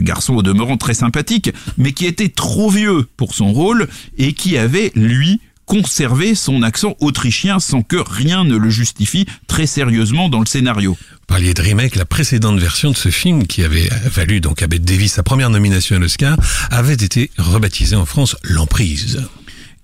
garçon 0.00 0.34
au 0.34 0.42
demeurant 0.42 0.76
très 0.76 0.94
sympathique, 0.94 1.52
mais 1.78 1.92
qui 1.92 2.06
était 2.06 2.28
trop 2.28 2.70
vieux 2.70 3.06
pour 3.16 3.34
son 3.34 3.52
rôle 3.52 3.88
et 4.18 4.32
qui 4.32 4.56
avait, 4.56 4.92
lui, 4.94 5.40
conservé 5.66 6.34
son 6.34 6.62
accent 6.62 6.94
autrichien 7.00 7.58
sans 7.58 7.82
que 7.82 7.96
rien 7.96 8.44
ne 8.44 8.56
le 8.56 8.70
justifie 8.70 9.26
très 9.46 9.66
sérieusement 9.66 10.28
dans 10.28 10.40
le 10.40 10.46
scénario. 10.46 10.96
Vous 11.10 11.26
parliez 11.26 11.54
de 11.54 11.62
remake, 11.62 11.96
la 11.96 12.04
précédente 12.04 12.58
version 12.58 12.90
de 12.90 12.96
ce 12.96 13.08
film, 13.08 13.46
qui 13.46 13.62
avait 13.62 13.88
valu 14.04 14.40
donc 14.40 14.62
à 14.62 14.66
Bette 14.66 14.84
Davis 14.84 15.14
sa 15.14 15.22
première 15.22 15.50
nomination 15.50 15.96
à 15.96 15.98
l'Oscar, 15.98 16.36
avait 16.70 16.94
été 16.94 17.30
rebaptisée 17.38 17.96
en 17.96 18.04
France 18.04 18.36
L'Emprise. 18.42 19.22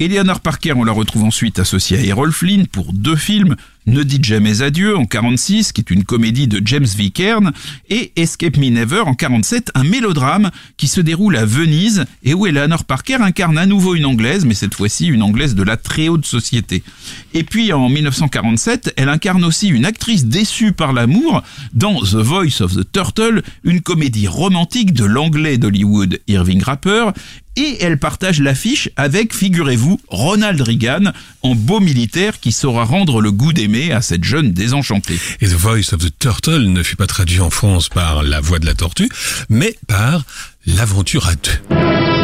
Eleanor 0.00 0.40
Parker, 0.40 0.72
on 0.76 0.84
la 0.84 0.92
retrouve 0.92 1.24
ensuite 1.24 1.58
associée 1.58 1.98
à 1.98 2.00
Errol 2.00 2.32
Flynn 2.32 2.66
pour 2.66 2.92
deux 2.94 3.16
films, 3.16 3.56
Ne 3.90 4.04
dites 4.04 4.24
jamais 4.24 4.62
adieu 4.62 4.96
en 4.96 5.04
46, 5.04 5.72
qui 5.72 5.80
est 5.80 5.90
une 5.90 6.04
comédie 6.04 6.46
de 6.46 6.62
James 6.64 6.84
Vickern, 6.84 7.50
et 7.88 8.12
Escape 8.14 8.56
Me 8.56 8.70
Never 8.70 9.00
en 9.00 9.14
47, 9.14 9.72
un 9.74 9.82
mélodrame 9.82 10.52
qui 10.76 10.86
se 10.86 11.00
déroule 11.00 11.36
à 11.36 11.44
Venise 11.44 12.04
et 12.22 12.32
où 12.32 12.46
Eleanor 12.46 12.84
Parker 12.84 13.16
incarne 13.16 13.58
à 13.58 13.66
nouveau 13.66 13.96
une 13.96 14.06
anglaise, 14.06 14.44
mais 14.44 14.54
cette 14.54 14.74
fois-ci 14.74 15.08
une 15.08 15.24
anglaise 15.24 15.56
de 15.56 15.64
la 15.64 15.76
très 15.76 16.06
haute 16.06 16.24
société. 16.24 16.84
Et 17.34 17.42
puis 17.42 17.72
en 17.72 17.88
1947, 17.88 18.94
elle 18.96 19.08
incarne 19.08 19.42
aussi 19.44 19.66
une 19.66 19.84
actrice 19.84 20.24
déçue 20.24 20.70
par 20.70 20.92
l'amour 20.92 21.42
dans 21.74 22.00
The 22.00 22.14
Voice 22.14 22.60
of 22.60 22.76
the 22.76 22.92
Turtle, 22.92 23.42
une 23.64 23.80
comédie 23.80 24.28
romantique 24.28 24.92
de 24.92 25.04
l'anglais 25.04 25.58
d'Hollywood 25.58 26.20
Irving 26.28 26.62
Rapper, 26.62 27.06
et 27.56 27.78
elle 27.80 27.98
partage 27.98 28.40
l'affiche 28.40 28.88
avec, 28.96 29.34
figurez-vous, 29.34 30.00
Ronald 30.08 30.60
Reagan 30.60 31.12
en 31.42 31.54
beau 31.56 31.80
militaire 31.80 32.38
qui 32.38 32.52
saura 32.52 32.84
rendre 32.84 33.20
le 33.20 33.32
goût 33.32 33.52
d'aimer 33.52 33.79
à 33.88 34.02
cette 34.02 34.24
jeune 34.24 34.52
désenchantée. 34.52 35.18
Et 35.40 35.48
The 35.48 35.54
Voice 35.54 35.92
of 35.92 36.00
the 36.00 36.12
Turtle 36.18 36.64
ne 36.66 36.82
fut 36.82 36.96
pas 36.96 37.06
traduit 37.06 37.40
en 37.40 37.50
France 37.50 37.88
par 37.88 38.22
La 38.22 38.40
voix 38.40 38.58
de 38.58 38.66
la 38.66 38.74
tortue, 38.74 39.08
mais 39.48 39.74
par 39.86 40.22
L'aventure 40.66 41.26
à 41.26 41.34
deux. 41.34 42.19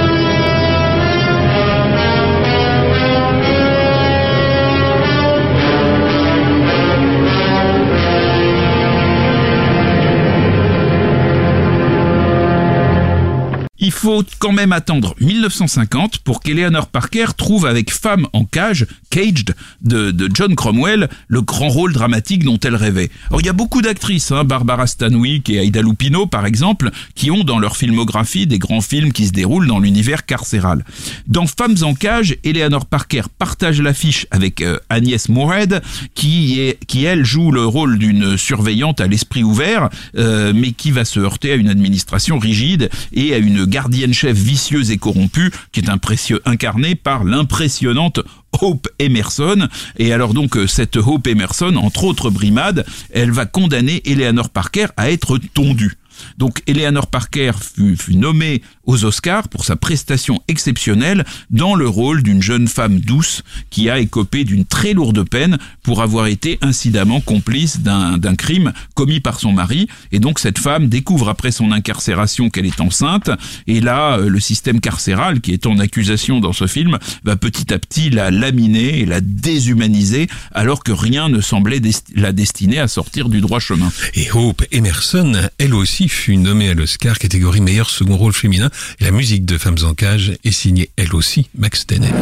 Il 13.79 13.93
faut 13.93 14.25
quand 14.39 14.53
même 14.53 14.73
attendre 14.73 15.15
1950 15.21 16.19
pour 16.19 16.41
qu'Eleanor 16.41 16.89
Parker 16.89 17.27
trouve 17.37 17.67
avec 17.67 17.93
Femme 17.93 18.27
en 18.33 18.45
cage, 18.45 18.87
Caged, 19.11 19.55
de, 19.83 20.29
John 20.33 20.55
Cromwell, 20.55 21.09
le 21.29 21.43
grand 21.43 21.69
rôle 21.69 21.93
dramatique 21.93 22.45
dont 22.45 22.59
elle 22.65 22.77
rêvait. 22.77 23.11
Alors 23.29 23.41
il 23.41 23.47
y 23.47 23.51
a 23.51 23.55
beaucoup 23.55 23.83
d'actrices, 23.83 24.33
hein, 24.33 24.45
Barbara 24.45 24.87
Stanwyck 24.87 25.51
et 25.51 25.65
Aida 25.65 25.83
Lupino 25.83 26.27
par 26.27 26.47
exemple, 26.47 26.91
qui 27.15 27.31
ont 27.31 27.45
dans 27.45 27.59
leur 27.59 27.77
filmographie 27.77 28.47
des 28.47 28.59
grands 28.59 28.81
films 28.81 29.13
qui 29.13 29.27
se 29.27 29.33
déroulent 29.33 29.67
dans 29.67 29.79
l'univers 29.79 30.25
carcéral. 30.25 30.85
Dans 31.27 31.47
Femmes 31.47 31.77
en 31.83 31.95
cage, 31.95 32.37
Eleanor 32.45 32.87
Parker 32.87 33.23
partage 33.39 33.81
l'affiche 33.81 34.27
avec 34.31 34.63
euh, 34.63 34.79
Agnès 34.89 35.29
Moorhead, 35.29 35.83
qui, 36.15 36.61
est, 36.61 36.79
qui 36.87 37.05
elle 37.05 37.25
joue 37.25 37.51
le 37.51 37.65
rôle 37.65 37.99
d'une 37.99 38.37
surveillante 38.37 39.01
à 39.01 39.07
l'esprit 39.07 39.43
ouvert, 39.43 39.91
euh, 40.17 40.53
mais 40.55 40.73
qui 40.73 40.91
va 40.91 41.05
se 41.05 41.21
heurter 41.21 41.53
à 41.53 41.55
une 41.57 41.69
administration 41.69 42.39
rigide 42.39 42.91
et 43.13 43.35
à 43.35 43.39
une 43.39 43.66
gardienne-chef 43.67 44.37
vicieuse 44.37 44.91
et 44.91 44.99
corrompue, 44.99 45.51
qui 45.73 45.81
est 45.81 45.89
un 45.89 45.99
précieux 45.99 46.41
incarné 46.45 46.95
par 46.95 47.25
l'impressionnante 47.25 48.21
Hope 48.61 48.89
Emerson. 48.99 49.69
Et 49.99 50.13
alors 50.13 50.35
donc 50.35 50.57
euh, 50.57 50.67
cette 50.67 50.97
Hope 50.97 51.27
Emerson, 51.27 51.77
entre 51.77 52.05
autres 52.05 52.31
brimades, 52.31 52.87
elle 53.13 53.31
va 53.31 53.47
condamner 53.47 54.03
Eleanor 54.05 54.51
Parker 54.51 54.87
à 54.97 55.11
être 55.11 55.39
tondue. 55.55 55.95
Donc 56.39 56.63
Eleanor 56.67 57.09
Parker 57.09 57.53
fut, 57.61 57.97
fut, 57.97 58.17
nommée 58.17 58.63
aux 58.87 59.05
Oscars 59.05 59.49
pour 59.49 59.65
sa 59.65 59.77
prestation 59.77 60.41
exceptionnelle 60.49 61.25
dans 61.51 61.75
le 61.75 61.89
rôle 61.89 62.23
d'une 62.23 62.43
jeune 62.43 62.69
femme 62.69 63.01
douce 63.01 63.43
qui 63.71 63.91
a 63.91 63.99
écopé 63.99 64.45
d'une 64.45 64.65
très 64.65 64.95
lourde 64.95 65.29
peine 65.29 65.59
pour 65.83 66.03
avoir 66.03 66.27
été 66.27 66.59
incidemment 66.63 67.21
complice 67.21 67.81
d'un 67.81 68.37
crime 68.37 68.73
commis 68.95 69.21
par 69.21 69.41
son 69.41 69.53
mari. 69.53 69.89
Et 70.13 70.19
donc 70.19 70.39
cette 70.39 70.59
femme 70.59 70.89
découvre 70.89 71.29
après 71.29 71.51
son 71.51 71.73
incarcération 71.73 72.49
qu'elle 72.49 72.67
est 72.67 72.81
enceinte. 72.81 73.31
Et 73.67 73.81
là, 73.81 74.19
euh, 74.19 74.29
le 74.29 74.41
système 74.41 74.81
carcéral, 74.81 75.41
qui 75.41 75.53
est 75.53 75.67
en 75.67 75.79
accusation 75.79 76.41
dans 76.41 76.53
ce 76.53 76.67
film, 76.67 76.99
va 77.25 77.37
petit 77.37 77.73
à 77.73 77.79
petit 77.79 78.11
la 78.11 78.31
laminer 78.31 79.01
et 79.01 79.07
la 79.07 79.21
déshumaniser 79.21 80.29
alors 80.53 80.83
que 80.83 80.93
rien 80.93 81.29
ne 81.29 81.41
semblait 81.41 81.81
la 82.15 82.33
destiner 82.33 82.79
à 82.79 82.89
sortir 82.89 83.29
du 83.29 83.41
droit 83.41 83.61
chemin. 83.61 83.91
Et 84.15 84.31
Hope 84.33 84.65
Emerson, 84.73 85.33
elle 85.59 85.75
aussi, 85.75 86.09
fut 86.09 86.37
nommée 86.37 86.69
à 86.69 86.75
l'Oscar 86.75 87.19
catégorie 87.19 87.61
meilleur 87.61 87.91
second 87.91 88.17
rôle 88.17 88.33
féminin 88.33 88.71
la 89.01 89.11
musique 89.11 89.45
de 89.45 89.59
Femmes 89.59 89.79
en 89.85 89.95
cage 89.95 90.33
est 90.45 90.51
signée 90.51 90.91
elle 90.97 91.15
aussi 91.15 91.49
Max 91.57 91.87
Tenet. 91.87 92.13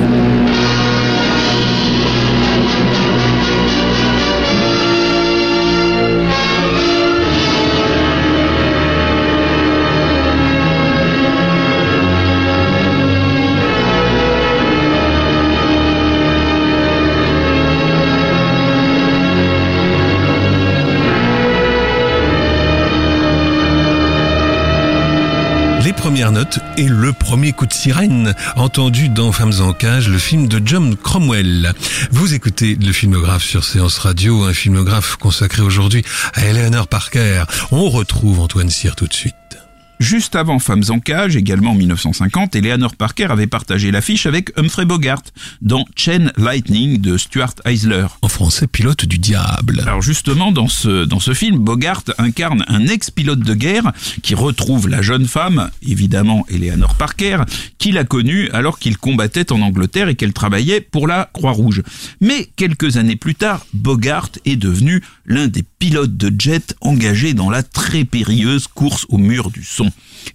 Note 26.32 26.58
et 26.76 26.88
le 26.88 27.12
premier 27.12 27.52
coup 27.52 27.66
de 27.66 27.72
sirène 27.72 28.34
entendu 28.56 29.08
dans 29.08 29.32
Femmes 29.32 29.60
en 29.60 29.72
cage, 29.72 30.08
le 30.08 30.18
film 30.18 30.48
de 30.48 30.60
John 30.64 30.96
Cromwell. 30.96 31.72
Vous 32.10 32.34
écoutez 32.34 32.76
le 32.76 32.92
filmographe 32.92 33.44
sur 33.44 33.64
Séance 33.64 33.98
Radio, 33.98 34.44
un 34.44 34.52
filmographe 34.52 35.16
consacré 35.16 35.62
aujourd'hui 35.62 36.04
à 36.34 36.44
Eleanor 36.46 36.88
Parker. 36.88 37.44
On 37.70 37.88
retrouve 37.90 38.40
Antoine 38.40 38.70
Cyr 38.70 38.96
tout 38.96 39.06
de 39.06 39.14
suite. 39.14 39.63
Juste 40.00 40.34
avant 40.34 40.58
Femmes 40.58 40.82
en 40.88 40.98
cage, 40.98 41.36
également 41.36 41.70
en 41.70 41.74
1950, 41.74 42.56
Eleanor 42.56 42.96
Parker 42.96 43.26
avait 43.30 43.46
partagé 43.46 43.92
l'affiche 43.92 44.26
avec 44.26 44.50
Humphrey 44.58 44.84
Bogart 44.84 45.22
dans 45.62 45.84
Chain 45.94 46.32
Lightning 46.36 47.00
de 47.00 47.16
Stuart 47.16 47.54
Eisler. 47.64 48.06
En 48.20 48.28
français, 48.28 48.66
pilote 48.66 49.04
du 49.04 49.18
diable. 49.18 49.80
Alors 49.86 50.02
justement, 50.02 50.50
dans 50.50 50.66
ce, 50.66 51.04
dans 51.04 51.20
ce 51.20 51.32
film, 51.32 51.58
Bogart 51.58 52.02
incarne 52.18 52.64
un 52.66 52.86
ex-pilote 52.86 53.38
de 53.38 53.54
guerre 53.54 53.92
qui 54.22 54.34
retrouve 54.34 54.88
la 54.88 55.00
jeune 55.00 55.26
femme, 55.26 55.70
évidemment 55.86 56.44
Eleanor 56.48 56.96
Parker, 56.96 57.38
qu'il 57.78 57.96
a 57.96 58.04
connue 58.04 58.50
alors 58.50 58.80
qu'il 58.80 58.98
combattait 58.98 59.52
en 59.52 59.60
Angleterre 59.62 60.08
et 60.08 60.16
qu'elle 60.16 60.32
travaillait 60.32 60.80
pour 60.80 61.06
la 61.06 61.30
Croix-Rouge. 61.32 61.82
Mais 62.20 62.48
quelques 62.56 62.96
années 62.96 63.16
plus 63.16 63.36
tard, 63.36 63.64
Bogart 63.72 64.30
est 64.44 64.56
devenu 64.56 65.02
l'un 65.24 65.46
des 65.46 65.62
pilotes 65.62 66.16
de 66.16 66.32
jet 66.36 66.74
engagés 66.80 67.34
dans 67.34 67.50
la 67.50 67.62
très 67.62 68.04
périlleuse 68.04 68.66
course 68.66 69.06
au 69.08 69.18
mur 69.18 69.50
du 69.50 69.62
son 69.62 69.83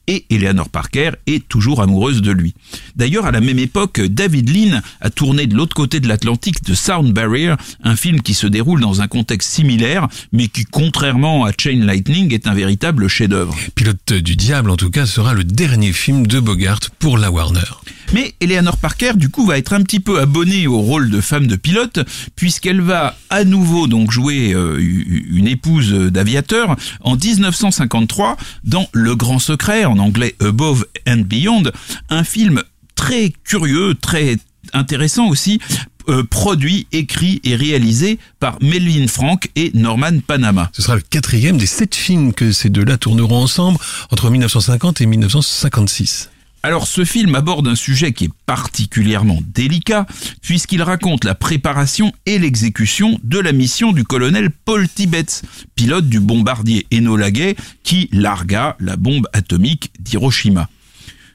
et 0.07 0.25
Eleanor 0.29 0.69
Parker 0.69 1.11
est 1.27 1.47
toujours 1.47 1.81
amoureuse 1.81 2.21
de 2.21 2.31
lui. 2.31 2.53
D'ailleurs, 2.95 3.25
à 3.25 3.31
la 3.31 3.41
même 3.41 3.59
époque, 3.59 4.01
David 4.01 4.49
Lean 4.49 4.81
a 5.01 5.09
tourné 5.09 5.47
de 5.47 5.55
l'autre 5.55 5.75
côté 5.75 5.99
de 5.99 6.07
l'Atlantique 6.07 6.63
de 6.63 6.73
Sound 6.73 7.13
Barrier, 7.13 7.55
un 7.83 7.95
film 7.95 8.21
qui 8.21 8.33
se 8.33 8.47
déroule 8.47 8.81
dans 8.81 9.01
un 9.01 9.07
contexte 9.07 9.51
similaire, 9.51 10.07
mais 10.31 10.47
qui, 10.47 10.65
contrairement 10.65 11.45
à 11.45 11.51
Chain 11.57 11.79
Lightning, 11.85 12.33
est 12.33 12.47
un 12.47 12.53
véritable 12.53 13.07
chef-d'œuvre. 13.07 13.55
Pilote 13.75 14.13
du 14.13 14.35
diable, 14.35 14.69
en 14.69 14.77
tout 14.77 14.89
cas, 14.89 15.05
sera 15.05 15.33
le 15.33 15.43
dernier 15.43 15.93
film 15.93 16.27
de 16.27 16.39
Bogart 16.39 16.79
pour 16.99 17.17
la 17.17 17.31
Warner. 17.31 17.59
Mais 18.13 18.33
Eleanor 18.39 18.77
Parker, 18.77 19.13
du 19.15 19.29
coup, 19.29 19.45
va 19.45 19.57
être 19.57 19.73
un 19.73 19.83
petit 19.83 19.99
peu 19.99 20.19
abonnée 20.19 20.65
au 20.65 20.79
rôle 20.79 21.11
de 21.11 21.21
femme 21.21 21.45
de 21.45 21.55
pilote, 21.55 21.99
puisqu'elle 22.35 22.81
va 22.81 23.15
à 23.29 23.43
nouveau 23.43 23.85
donc 23.85 24.11
jouer 24.11 24.51
euh, 24.53 24.79
une 24.79 25.47
épouse 25.47 25.93
d'aviateur 25.93 26.75
en 27.01 27.15
1953 27.15 28.37
dans 28.63 28.87
Le 28.93 29.15
Grand 29.15 29.38
Secret, 29.39 29.85
en 29.85 29.97
anglais 29.99 30.35
Above 30.39 30.85
and 31.07 31.23
Beyond, 31.25 31.63
un 32.09 32.23
film 32.23 32.63
très 32.95 33.31
curieux, 33.43 33.95
très 33.95 34.37
intéressant 34.73 35.27
aussi, 35.27 35.59
euh, 36.09 36.23
produit, 36.23 36.87
écrit 36.91 37.39
et 37.43 37.55
réalisé 37.55 38.19
par 38.39 38.57
Melvin 38.61 39.07
Frank 39.07 39.49
et 39.55 39.71
Norman 39.73 40.19
Panama. 40.25 40.69
Ce 40.73 40.81
sera 40.81 40.95
le 40.95 41.01
quatrième 41.01 41.57
des 41.57 41.67
sept 41.67 41.95
films 41.95 42.33
que 42.33 42.51
ces 42.51 42.69
deux-là 42.69 42.97
tourneront 42.97 43.43
ensemble 43.43 43.77
entre 44.11 44.29
1950 44.29 45.01
et 45.01 45.05
1956. 45.05 46.29
Alors 46.61 46.87
ce 46.87 47.05
film 47.05 47.35
aborde 47.35 47.67
un 47.69 47.75
sujet 47.75 48.11
qui 48.11 48.25
est 48.25 48.33
particulièrement 48.45 49.39
délicat 49.41 50.05
puisqu'il 50.41 50.81
raconte 50.81 51.23
la 51.23 51.33
préparation 51.33 52.11
et 52.25 52.37
l'exécution 52.37 53.17
de 53.23 53.39
la 53.39 53.53
mission 53.53 53.93
du 53.93 54.03
colonel 54.03 54.49
Paul 54.49 54.87
Tibbets, 54.89 55.43
pilote 55.75 56.09
du 56.09 56.19
bombardier 56.19 56.85
Enola 56.93 57.31
Gay 57.31 57.55
qui 57.83 58.09
largua 58.11 58.75
la 58.79 58.97
bombe 58.97 59.27
atomique 59.31 59.91
d'Hiroshima. 59.99 60.69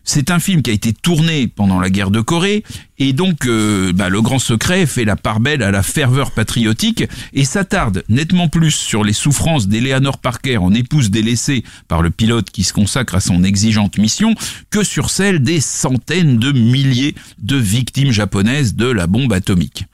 C'est 0.04 0.30
un 0.30 0.38
film 0.38 0.60
qui 0.62 0.70
a 0.70 0.74
été 0.74 0.92
tourné 0.92 1.48
pendant 1.48 1.80
la 1.80 1.88
guerre 1.88 2.10
de 2.10 2.20
Corée 2.20 2.62
et 2.98 3.12
donc 3.12 3.46
euh, 3.46 3.92
bah, 3.92 4.10
le 4.10 4.20
grand 4.20 4.38
secret 4.38 4.86
fait 4.86 5.04
la 5.04 5.16
part 5.16 5.40
belle 5.40 5.62
à 5.62 5.70
la 5.70 5.82
ferveur 5.82 6.30
patriotique 6.30 7.04
et 7.32 7.44
s'attarde 7.44 8.04
nettement 8.08 8.48
plus 8.48 8.70
sur 8.70 9.02
les 9.02 9.14
souffrances 9.14 9.66
d'Eleanor 9.66 10.18
Parker 10.18 10.58
en 10.58 10.74
épouse 10.74 11.10
délaissée 11.10 11.64
par 11.88 12.02
le 12.02 12.10
pilote 12.10 12.50
qui 12.50 12.64
se 12.64 12.74
consacre 12.74 13.14
à 13.14 13.20
son 13.20 13.42
exigeante 13.44 13.96
mission 13.98 14.34
que 14.70 14.84
sur 14.84 15.08
celle 15.08 15.42
des 15.42 15.60
centaines 15.60 16.38
de 16.38 16.52
milliers 16.52 17.14
de 17.38 17.56
victimes 17.56 18.12
japonaises 18.12 18.74
de 18.74 18.86
la 18.86 19.06
bombe 19.06 19.32
atomique. 19.32 19.86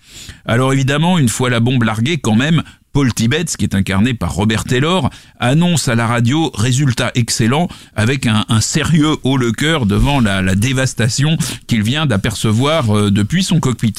Alors 0.45 0.73
évidemment, 0.73 1.19
une 1.19 1.29
fois 1.29 1.51
la 1.51 1.61
bombe 1.61 1.85
larguée, 1.85 2.19
quand 2.19 2.35
même, 2.35 2.63
Paul 2.93 3.13
Tibbets, 3.15 3.57
qui 3.57 3.65
est 3.65 3.75
incarné 3.75 4.15
par 4.15 4.35
Robert 4.35 4.65
Taylor, 4.65 5.11
annonce 5.39 5.89
à 5.89 5.95
la 5.95 6.07
radio 6.07 6.51
résultat 6.55 7.13
excellent 7.15 7.69
avec 7.95 8.27
un, 8.27 8.45
sérieux 8.61 9.17
haut 9.23 9.37
le 9.37 9.53
cœur 9.53 9.87
devant 9.87 10.21
la, 10.21 10.43
la 10.43 10.55
dévastation 10.55 11.37
qu'il 11.67 11.83
vient 11.83 12.07
d'apercevoir 12.07 12.97
euh, 12.97 13.11
depuis 13.11 13.43
son 13.43 13.61
cockpit. 13.61 13.95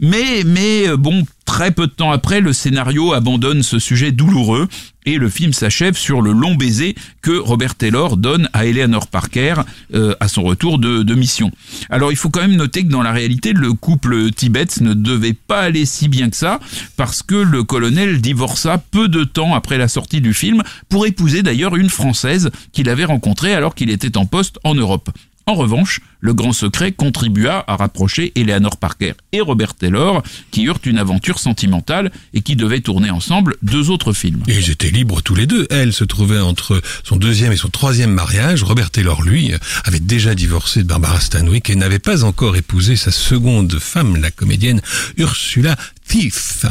Mais, 0.00 0.44
mais 0.44 0.88
euh, 0.88 0.96
bon, 0.96 1.24
Très 1.48 1.70
peu 1.70 1.86
de 1.86 1.92
temps 1.92 2.12
après, 2.12 2.42
le 2.42 2.52
scénario 2.52 3.14
abandonne 3.14 3.62
ce 3.62 3.78
sujet 3.78 4.12
douloureux 4.12 4.68
et 5.06 5.16
le 5.16 5.30
film 5.30 5.54
s'achève 5.54 5.96
sur 5.96 6.20
le 6.20 6.32
long 6.32 6.54
baiser 6.54 6.94
que 7.22 7.38
Robert 7.38 7.74
Taylor 7.74 8.18
donne 8.18 8.50
à 8.52 8.66
Eleanor 8.66 9.06
Parker 9.06 9.54
euh, 9.94 10.14
à 10.20 10.28
son 10.28 10.42
retour 10.42 10.78
de, 10.78 11.02
de, 11.02 11.14
mission. 11.14 11.50
Alors 11.88 12.12
il 12.12 12.16
faut 12.16 12.28
quand 12.28 12.42
même 12.42 12.54
noter 12.54 12.84
que 12.84 12.90
dans 12.90 13.02
la 13.02 13.12
réalité, 13.12 13.54
le 13.54 13.72
couple 13.72 14.30
Tibet 14.30 14.66
ne 14.82 14.92
devait 14.92 15.32
pas 15.32 15.60
aller 15.60 15.86
si 15.86 16.08
bien 16.08 16.28
que 16.28 16.36
ça 16.36 16.60
parce 16.98 17.22
que 17.22 17.34
le 17.36 17.64
colonel 17.64 18.20
divorça 18.20 18.76
peu 18.76 19.08
de 19.08 19.24
temps 19.24 19.54
après 19.54 19.78
la 19.78 19.88
sortie 19.88 20.20
du 20.20 20.34
film 20.34 20.62
pour 20.90 21.06
épouser 21.06 21.42
d'ailleurs 21.42 21.76
une 21.76 21.88
Française 21.88 22.50
qu'il 22.72 22.90
avait 22.90 23.06
rencontrée 23.06 23.54
alors 23.54 23.74
qu'il 23.74 23.88
était 23.88 24.18
en 24.18 24.26
poste 24.26 24.58
en 24.64 24.74
Europe. 24.74 25.08
En 25.48 25.54
revanche, 25.54 26.00
le 26.20 26.34
grand 26.34 26.52
secret 26.52 26.92
contribua 26.92 27.64
à 27.66 27.76
rapprocher 27.76 28.32
Eleanor 28.36 28.76
Parker 28.76 29.14
et 29.32 29.40
Robert 29.40 29.72
Taylor, 29.72 30.22
qui 30.50 30.64
eurent 30.64 30.82
une 30.84 30.98
aventure 30.98 31.38
sentimentale 31.38 32.12
et 32.34 32.42
qui 32.42 32.54
devaient 32.54 32.82
tourner 32.82 33.08
ensemble 33.08 33.56
deux 33.62 33.88
autres 33.88 34.12
films. 34.12 34.42
Ils 34.46 34.68
étaient 34.68 34.90
libres 34.90 35.22
tous 35.22 35.34
les 35.34 35.46
deux. 35.46 35.66
Elle 35.70 35.94
se 35.94 36.04
trouvait 36.04 36.38
entre 36.38 36.82
son 37.02 37.16
deuxième 37.16 37.50
et 37.50 37.56
son 37.56 37.70
troisième 37.70 38.12
mariage. 38.12 38.62
Robert 38.62 38.90
Taylor, 38.90 39.22
lui, 39.22 39.52
avait 39.86 40.00
déjà 40.00 40.34
divorcé 40.34 40.82
de 40.82 40.86
Barbara 40.86 41.18
Stanwyck 41.18 41.70
et 41.70 41.76
n'avait 41.76 41.98
pas 41.98 42.24
encore 42.24 42.56
épousé 42.56 42.96
sa 42.96 43.10
seconde 43.10 43.78
femme, 43.78 44.18
la 44.20 44.30
comédienne 44.30 44.82
Ursula 45.16 45.76
Thief. 46.06 46.66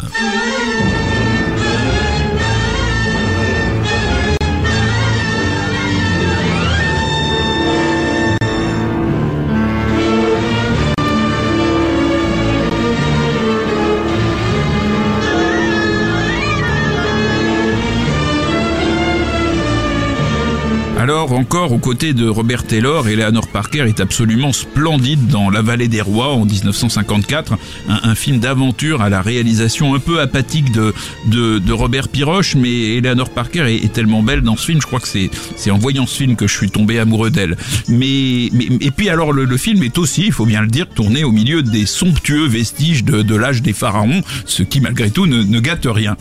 Encore 21.29 21.74
aux 21.74 21.77
côtés 21.77 22.13
de 22.13 22.25
Robert 22.27 22.63
Taylor, 22.63 23.10
Eleanor 23.10 23.48
Parker 23.50 23.86
est 23.88 24.00
absolument 24.00 24.53
splendide 24.53 25.27
dans 25.27 25.50
La 25.50 25.62
Vallée 25.62 25.89
des 25.89 26.00
Rois 26.00 26.34
en 26.34 26.46
1954, 26.46 27.53
un, 27.89 28.00
un 28.03 28.15
film 28.15 28.39
d'aventure 28.39 29.01
à 29.01 29.10
la 29.10 29.22
réalisation 29.22 29.93
un 29.93 30.00
peu 30.00 30.22
apathique 30.22 30.72
de, 30.72 30.93
de, 31.25 31.60
de 31.60 31.74
Robert 31.74 32.07
Piroche, 32.07 32.55
mais 32.55 32.96
Eleanor 32.96 33.29
Parker 33.29 33.65
est, 33.67 33.84
est, 33.84 33.91
tellement 33.91 34.24
belle 34.24 34.41
dans 34.41 34.55
ce 34.55 34.67
film, 34.67 34.79
je 34.81 34.88
crois 34.88 35.01
que 35.01 35.07
c'est, 35.07 35.29
en 35.69 35.77
voyant 35.77 36.07
ce 36.07 36.15
film 36.15 36.38
que 36.38 36.48
je 36.48 36.55
suis 36.55 36.72
tombé 36.72 36.98
amoureux 36.98 37.29
d'elle. 37.29 37.57
Mais, 37.89 38.50
mais, 38.53 38.69
et 38.79 38.91
puis 38.91 39.10
alors 39.10 39.34
le, 39.34 39.43
le, 39.43 39.57
film 39.57 39.84
est 39.84 39.98
aussi, 39.98 40.27
il 40.27 40.31
faut 40.31 40.46
bien 40.46 40.62
le 40.62 40.67
dire, 40.67 40.88
tourné 40.88 41.25
au 41.25 41.34
milieu 41.34 41.62
des 41.62 41.86
somptueux 41.86 42.48
vestiges 42.48 43.03
de, 43.03 43.22
de 43.22 43.36
l'âge 43.36 43.62
des 43.62 43.74
pharaons, 43.74 44.22
ce 44.46 44.63
qui 44.63 44.79
malgré 44.79 45.12
tout 45.12 45.27
ne, 45.27 45.43
ne 45.43 45.60
gâte 45.60 45.88
rien. 45.88 46.15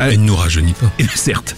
Elle 0.00 0.20
ne 0.20 0.26
nous 0.26 0.36
rajeunit 0.36 0.74
pas. 0.74 0.90
Certes. 1.14 1.56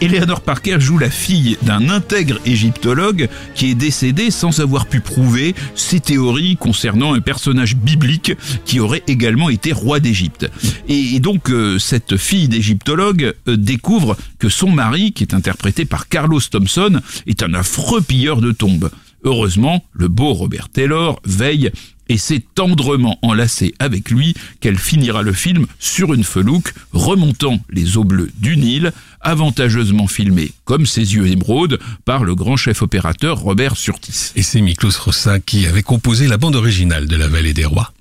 Eleanor 0.00 0.40
Parker 0.40 0.76
joue 0.78 0.98
la 0.98 1.10
fille 1.10 1.56
d'un 1.62 1.88
intègre 2.18 2.40
égyptologue 2.46 3.28
qui 3.54 3.70
est 3.70 3.76
décédé 3.76 4.32
sans 4.32 4.58
avoir 4.58 4.86
pu 4.86 5.00
prouver 5.00 5.54
ses 5.76 6.00
théories 6.00 6.56
concernant 6.56 7.14
un 7.14 7.20
personnage 7.20 7.76
biblique 7.76 8.32
qui 8.64 8.80
aurait 8.80 9.04
également 9.06 9.50
été 9.50 9.72
roi 9.72 10.00
d'Égypte. 10.00 10.50
Et 10.88 11.20
donc 11.20 11.48
euh, 11.48 11.78
cette 11.78 12.16
fille 12.16 12.48
d'égyptologue 12.48 13.34
euh, 13.46 13.56
découvre 13.56 14.16
que 14.40 14.48
son 14.48 14.72
mari, 14.72 15.12
qui 15.12 15.22
est 15.22 15.32
interprété 15.32 15.84
par 15.84 16.08
Carlos 16.08 16.40
Thompson, 16.40 17.00
est 17.28 17.44
un 17.44 17.54
affreux 17.54 18.00
pilleur 18.00 18.40
de 18.40 18.50
tombes. 18.50 18.90
Heureusement, 19.22 19.84
le 19.92 20.08
beau 20.08 20.32
Robert 20.32 20.70
Taylor 20.70 21.20
veille 21.24 21.70
et 22.08 22.18
c'est 22.18 22.42
tendrement 22.54 23.18
enlacé 23.22 23.74
avec 23.78 24.10
lui 24.10 24.34
qu'elle 24.60 24.78
finira 24.78 25.22
le 25.22 25.32
film 25.32 25.66
sur 25.78 26.14
une 26.14 26.24
felouque 26.24 26.72
remontant 26.92 27.58
les 27.70 27.96
eaux 27.96 28.04
bleues 28.04 28.30
du 28.38 28.56
Nil, 28.56 28.92
avantageusement 29.20 30.06
filmé 30.06 30.52
comme 30.64 30.86
ses 30.86 31.14
yeux 31.14 31.26
émeraudes 31.26 31.78
par 32.04 32.24
le 32.24 32.34
grand 32.34 32.56
chef 32.56 32.82
opérateur 32.82 33.38
Robert 33.38 33.76
Surtis. 33.76 34.32
Et 34.36 34.42
c'est 34.42 34.60
Miklos 34.60 34.98
Rossa 35.00 35.40
qui 35.40 35.66
avait 35.66 35.82
composé 35.82 36.26
la 36.26 36.36
bande 36.36 36.56
originale 36.56 37.06
de 37.06 37.16
La 37.16 37.28
Vallée 37.28 37.54
des 37.54 37.64
Rois. 37.64 37.92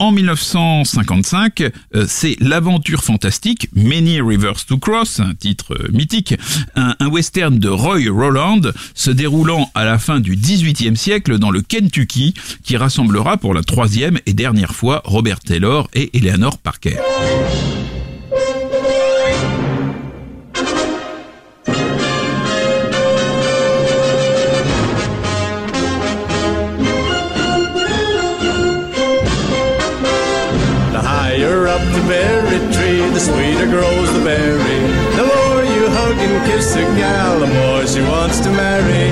En 0.00 0.10
1955, 0.10 1.60
euh, 1.94 2.04
c'est 2.08 2.36
l'aventure 2.40 3.04
fantastique 3.04 3.68
Many 3.74 4.20
Rivers 4.20 4.64
to 4.66 4.76
Cross, 4.76 5.20
un 5.20 5.34
titre 5.34 5.74
euh, 5.74 5.88
mythique, 5.92 6.34
un, 6.74 6.96
un, 6.98 7.08
western 7.08 7.58
de 7.58 7.68
Roy 7.68 8.10
Roland 8.10 8.60
se 8.94 9.10
déroulant 9.12 9.70
à 9.74 9.84
la 9.84 9.98
fin 9.98 10.18
du 10.18 10.34
XVIIIe 10.34 10.96
siècle 10.96 11.38
dans 11.38 11.50
le 11.50 11.62
Kentucky, 11.62 12.34
qui 12.64 12.76
rassemblera 12.76 13.36
pour 13.36 13.54
la 13.54 13.62
troisième 13.62 14.18
et 14.26 14.32
dernière 14.32 14.74
fois 14.74 15.00
Robert 15.04 15.40
Taylor 15.40 15.88
et 15.94 16.10
Eleanor 16.16 16.58
Parker. 16.58 16.96
Berry 32.08 32.58
tree, 32.72 33.02
the 33.10 33.20
sweeter 33.20 33.66
grows 33.66 34.12
the 34.12 34.22
berry. 34.24 34.78
The 35.18 35.26
more 35.26 35.62
you 35.62 35.88
hug 35.90 36.16
and 36.18 36.46
kiss 36.46 36.74
a 36.76 36.84
gal, 36.96 37.40
the 37.40 37.46
more 37.46 37.86
she 37.86 38.02
wants 38.02 38.40
to 38.40 38.50
marry. 38.50 39.10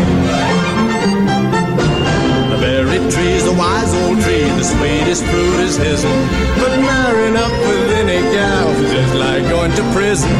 The 2.51 2.59
berry 2.59 2.99
tree's 3.11 3.47
a 3.47 3.55
wise 3.55 3.93
old 4.03 4.21
tree, 4.23 4.49
the 4.61 4.65
sweetest 4.65 5.25
fruit 5.25 5.59
is 5.67 5.77
his'n. 5.77 6.19
But 6.61 6.73
marrying 6.81 7.37
up 7.37 7.55
with 7.67 7.89
any 8.03 8.21
gal 8.35 8.69
is 8.83 8.91
just 8.91 9.15
like 9.15 9.45
going 9.49 9.73
to 9.79 9.85
prison. 9.95 10.33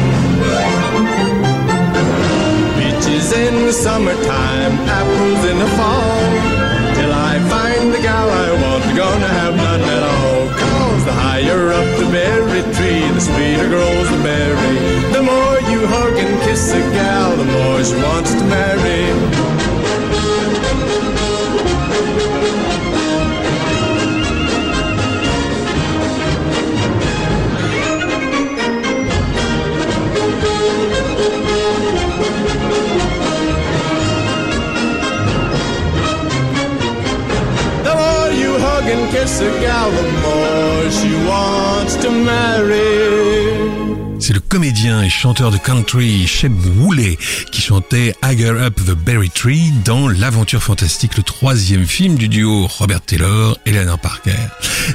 Peaches 2.77 3.31
in 3.33 3.53
the 3.67 3.73
summertime, 3.73 4.73
apples 4.99 5.41
in 5.51 5.57
the 5.59 5.69
fall. 5.77 6.23
Till 6.95 7.13
I 7.13 7.39
find 7.51 7.93
the 7.93 8.01
gal 8.01 8.29
I 8.29 8.49
want, 8.63 8.83
gonna 8.95 9.31
have 9.41 9.55
none 9.55 9.81
at 9.81 10.03
all. 10.03 10.42
The 11.05 11.11
higher 11.11 11.73
up 11.73 11.99
the 11.99 12.05
berry 12.11 12.61
tree, 12.75 13.07
the 13.11 13.19
sweeter 13.19 13.67
grows 13.67 14.09
the 14.09 14.23
berry. 14.23 14.77
The 15.11 15.21
more 15.21 15.59
you 15.69 15.85
hug 15.85 16.15
and 16.15 16.41
kiss 16.43 16.71
a 16.71 16.79
gal, 16.79 17.35
the 17.35 17.43
more 17.43 17.83
she 17.83 17.95
wants 17.95 18.33
to 18.33 18.43
marry. 18.45 19.43
C'est 44.19 44.33
le 44.33 44.39
comédien 44.39 45.01
et 45.01 45.09
chanteur 45.09 45.51
de 45.51 45.57
country 45.57 46.27
Shep 46.27 46.51
Woolley 46.77 47.17
qui 47.51 47.61
chantait 47.61 48.15
Higher 48.23 48.51
Up 48.51 48.75
the 48.75 48.91
Berry 48.91 49.29
Tree 49.29 49.73
dans 49.83 50.07
L'aventure 50.07 50.61
fantastique, 50.61 51.17
le 51.17 51.23
troisième 51.23 51.85
film 51.85 52.15
du 52.15 52.29
duo 52.29 52.67
Robert 52.67 53.01
Taylor 53.01 53.57
et 53.65 53.71
Eleanor 53.71 53.99
Parker. 53.99 54.31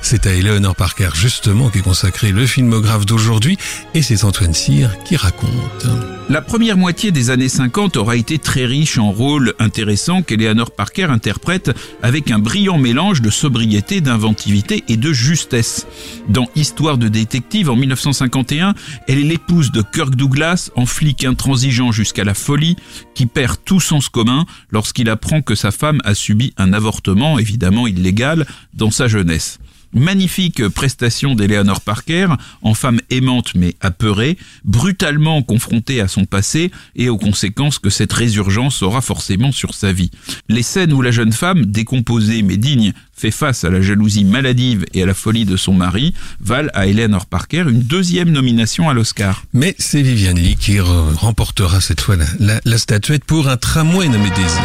C'est 0.00 0.26
à 0.26 0.32
Eleanor 0.32 0.76
Parker 0.76 1.10
justement 1.14 1.68
qu'est 1.68 1.80
consacré 1.80 2.30
le 2.30 2.46
filmographe 2.46 3.04
d'aujourd'hui 3.04 3.58
et 3.94 4.02
c'est 4.02 4.24
Antoine 4.24 4.54
Cyr 4.54 4.90
qui 5.04 5.16
raconte. 5.16 5.86
La 6.30 6.42
première 6.42 6.76
moitié 6.76 7.10
des 7.10 7.30
années 7.30 7.48
50 7.48 7.96
aura 7.96 8.14
été 8.14 8.38
très 8.38 8.66
riche 8.66 8.98
en 8.98 9.10
rôles 9.10 9.54
intéressants 9.58 10.20
qu'Eleanor 10.20 10.72
Parker 10.72 11.04
interprète 11.04 11.70
avec 12.02 12.30
un 12.30 12.38
brillant 12.38 12.76
mélange 12.76 13.22
de 13.22 13.30
sobriété, 13.30 14.02
d'inventivité 14.02 14.84
et 14.88 14.98
de 14.98 15.10
justesse. 15.10 15.86
Dans 16.28 16.46
Histoire 16.54 16.98
de 16.98 17.08
détective 17.08 17.70
en 17.70 17.76
1951, 17.76 18.74
elle 19.06 19.20
est 19.20 19.22
l'épouse 19.22 19.72
de 19.72 19.80
Kirk 19.80 20.16
Douglas, 20.16 20.70
en 20.76 20.84
flic 20.84 21.24
intransigeant 21.24 21.92
jusqu'à 21.92 22.24
la 22.24 22.34
folie, 22.34 22.76
qui 23.14 23.24
perd 23.24 23.56
tout 23.64 23.80
sens 23.80 24.10
commun 24.10 24.44
lorsqu'il 24.70 25.08
apprend 25.08 25.40
que 25.40 25.54
sa 25.54 25.70
femme 25.70 26.02
a 26.04 26.14
subi 26.14 26.52
un 26.58 26.74
avortement, 26.74 27.38
évidemment 27.38 27.86
illégal, 27.86 28.46
dans 28.74 28.90
sa 28.90 29.08
jeunesse. 29.08 29.60
Magnifique 29.92 30.68
prestation 30.68 31.34
d'Eleanor 31.34 31.80
Parker, 31.80 32.28
en 32.62 32.74
femme 32.74 33.00
aimante 33.10 33.54
mais 33.54 33.74
apeurée, 33.80 34.36
brutalement 34.64 35.42
confrontée 35.42 36.00
à 36.00 36.08
son 36.08 36.24
passé 36.24 36.70
et 36.96 37.08
aux 37.08 37.18
conséquences 37.18 37.78
que 37.78 37.90
cette 37.90 38.12
résurgence 38.12 38.82
aura 38.82 39.00
forcément 39.00 39.52
sur 39.52 39.74
sa 39.74 39.92
vie. 39.92 40.10
Les 40.48 40.62
scènes 40.62 40.92
où 40.92 41.02
la 41.02 41.10
jeune 41.10 41.32
femme, 41.32 41.64
décomposée 41.66 42.42
mais 42.42 42.56
digne, 42.56 42.92
fait 43.18 43.30
face 43.30 43.64
à 43.64 43.70
la 43.70 43.80
jalousie 43.80 44.24
maladive 44.24 44.84
et 44.94 45.02
à 45.02 45.06
la 45.06 45.14
folie 45.14 45.44
de 45.44 45.56
son 45.56 45.74
mari, 45.74 46.14
valent 46.40 46.70
à 46.74 46.86
Eleanor 46.86 47.26
Parker 47.26 47.64
une 47.68 47.80
deuxième 47.80 48.30
nomination 48.30 48.88
à 48.88 48.94
l'Oscar. 48.94 49.44
Mais 49.52 49.74
c'est 49.78 50.02
Viviane 50.02 50.38
Lee 50.38 50.56
qui 50.56 50.78
remportera 50.80 51.80
cette 51.80 52.00
fois 52.00 52.16
la, 52.38 52.60
la, 52.64 52.78
statuette 52.78 53.24
pour 53.24 53.48
un 53.48 53.56
tramway 53.56 54.08
nommé 54.08 54.30
Désir. 54.30 54.62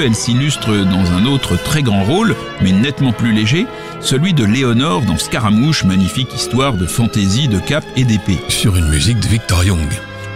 1952, 0.00 0.02
elle 0.02 0.14
s'illustre 0.14 0.84
dans 0.84 1.12
un 1.12 1.26
autre 1.26 1.56
très 1.62 1.82
grand 1.82 2.04
rôle, 2.04 2.34
mais 2.62 2.72
nettement 2.72 3.12
plus 3.12 3.32
léger, 3.32 3.66
celui 4.00 4.32
de 4.32 4.44
Léonore 4.44 5.02
dans 5.02 5.18
Scaramouche, 5.18 5.84
magnifique 5.84 6.34
histoire 6.34 6.74
de 6.74 6.86
fantaisie, 6.86 7.48
de 7.48 7.58
cap 7.58 7.84
et 7.96 8.04
d'épée. 8.04 8.38
Sur 8.48 8.76
une 8.76 8.88
musique 8.88 9.20
de 9.20 9.26
Victor 9.26 9.64
Young. 9.64 9.88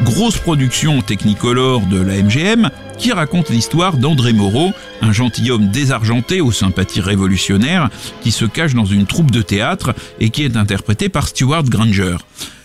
Grosse 0.03 0.39
production 0.39 1.01
technicolor 1.03 1.81
de 1.83 2.01
la 2.01 2.23
MGM 2.23 2.71
qui 2.99 3.13
raconte 3.13 3.51
l'histoire 3.51 3.97
d'André 3.97 4.33
Moreau, 4.33 4.73
un 5.03 5.13
gentilhomme 5.13 5.69
désargenté 5.69 6.41
aux 6.41 6.53
sympathies 6.53 7.01
révolutionnaires 7.01 7.91
qui 8.23 8.33
se 8.33 8.45
cache 8.45 8.75
dans 8.75 8.85
une 8.85 9.07
troupe 9.07 9.31
de 9.31 9.43
théâtre 9.43 9.95
et 10.21 10.31
qui 10.31 10.45
est 10.45 10.57
interprété 10.57 11.09
par 11.09 11.29
Stuart 11.29 11.65
Granger. 11.65 12.17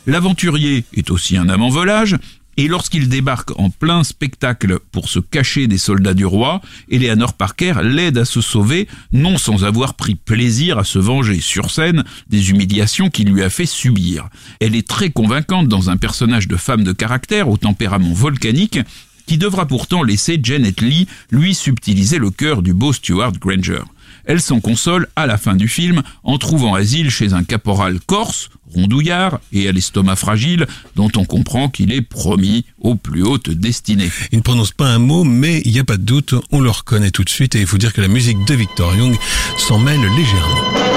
L'aventurier 0.07 0.85
est 0.95 1.11
aussi 1.11 1.37
un 1.37 1.49
amant 1.49 1.69
volage 1.69 2.15
Et 2.59 2.67
lorsqu'il 2.67 3.07
débarque 3.07 3.57
en 3.57 3.69
plein 3.69 4.03
spectacle 4.03 4.79
pour 4.91 5.07
se 5.07 5.19
cacher 5.19 5.67
des 5.67 5.77
soldats 5.77 6.13
du 6.13 6.25
roi, 6.25 6.59
Eleanor 6.91 7.31
Parker 7.31 7.75
l'aide 7.81 8.17
à 8.17 8.25
se 8.25 8.41
sauver, 8.41 8.89
non 9.13 9.37
sans 9.37 9.63
avoir 9.63 9.93
pris 9.93 10.15
plaisir 10.15 10.77
à 10.77 10.83
se 10.83 10.99
venger 10.99 11.39
sur 11.39 11.71
scène 11.71 12.03
des 12.27 12.49
humiliations 12.49 13.09
qu'il 13.09 13.29
lui 13.29 13.43
a 13.43 13.49
fait 13.49 13.65
subir. 13.65 14.27
Elle 14.59 14.75
est 14.75 14.85
très 14.85 15.09
convaincante 15.09 15.69
dans 15.69 15.89
un 15.89 15.95
personnage 15.95 16.49
de 16.49 16.57
femme 16.57 16.83
de 16.83 16.91
caractère 16.91 17.47
au 17.47 17.55
tempérament 17.55 18.11
volcanique 18.11 18.79
qui 19.25 19.37
devra 19.37 19.65
pourtant 19.65 20.03
laisser 20.03 20.37
Janet 20.43 20.81
Lee 20.81 21.07
lui 21.31 21.55
subtiliser 21.55 22.17
le 22.17 22.29
cœur 22.29 22.61
du 22.61 22.73
beau 22.73 22.91
Stuart 22.91 23.31
Granger. 23.39 23.83
Elle 24.25 24.41
s'en 24.41 24.59
console 24.59 25.07
à 25.15 25.25
la 25.25 25.37
fin 25.37 25.55
du 25.55 25.67
film 25.67 26.01
en 26.23 26.37
trouvant 26.37 26.73
asile 26.73 27.09
chez 27.09 27.33
un 27.33 27.43
caporal 27.43 27.99
corse, 28.05 28.49
rondouillard 28.73 29.39
et 29.51 29.67
à 29.67 29.71
l'estomac 29.71 30.15
fragile, 30.15 30.67
dont 30.95 31.09
on 31.15 31.25
comprend 31.25 31.69
qu'il 31.69 31.91
est 31.91 32.01
promis 32.01 32.65
aux 32.79 32.95
plus 32.95 33.23
hautes 33.23 33.49
destinées. 33.49 34.11
Il 34.31 34.39
ne 34.39 34.43
prononce 34.43 34.71
pas 34.71 34.87
un 34.87 34.99
mot, 34.99 35.23
mais 35.23 35.61
il 35.65 35.71
n'y 35.71 35.79
a 35.79 35.83
pas 35.83 35.97
de 35.97 36.03
doute, 36.03 36.35
on 36.51 36.61
le 36.61 36.69
reconnaît 36.69 37.11
tout 37.11 37.23
de 37.23 37.29
suite 37.29 37.55
et 37.55 37.61
il 37.61 37.67
faut 37.67 37.77
dire 37.77 37.93
que 37.93 38.01
la 38.01 38.07
musique 38.07 38.45
de 38.45 38.53
Victor 38.53 38.95
Young 38.95 39.15
s'en 39.57 39.79
mêle 39.79 40.01
légèrement. 40.01 40.88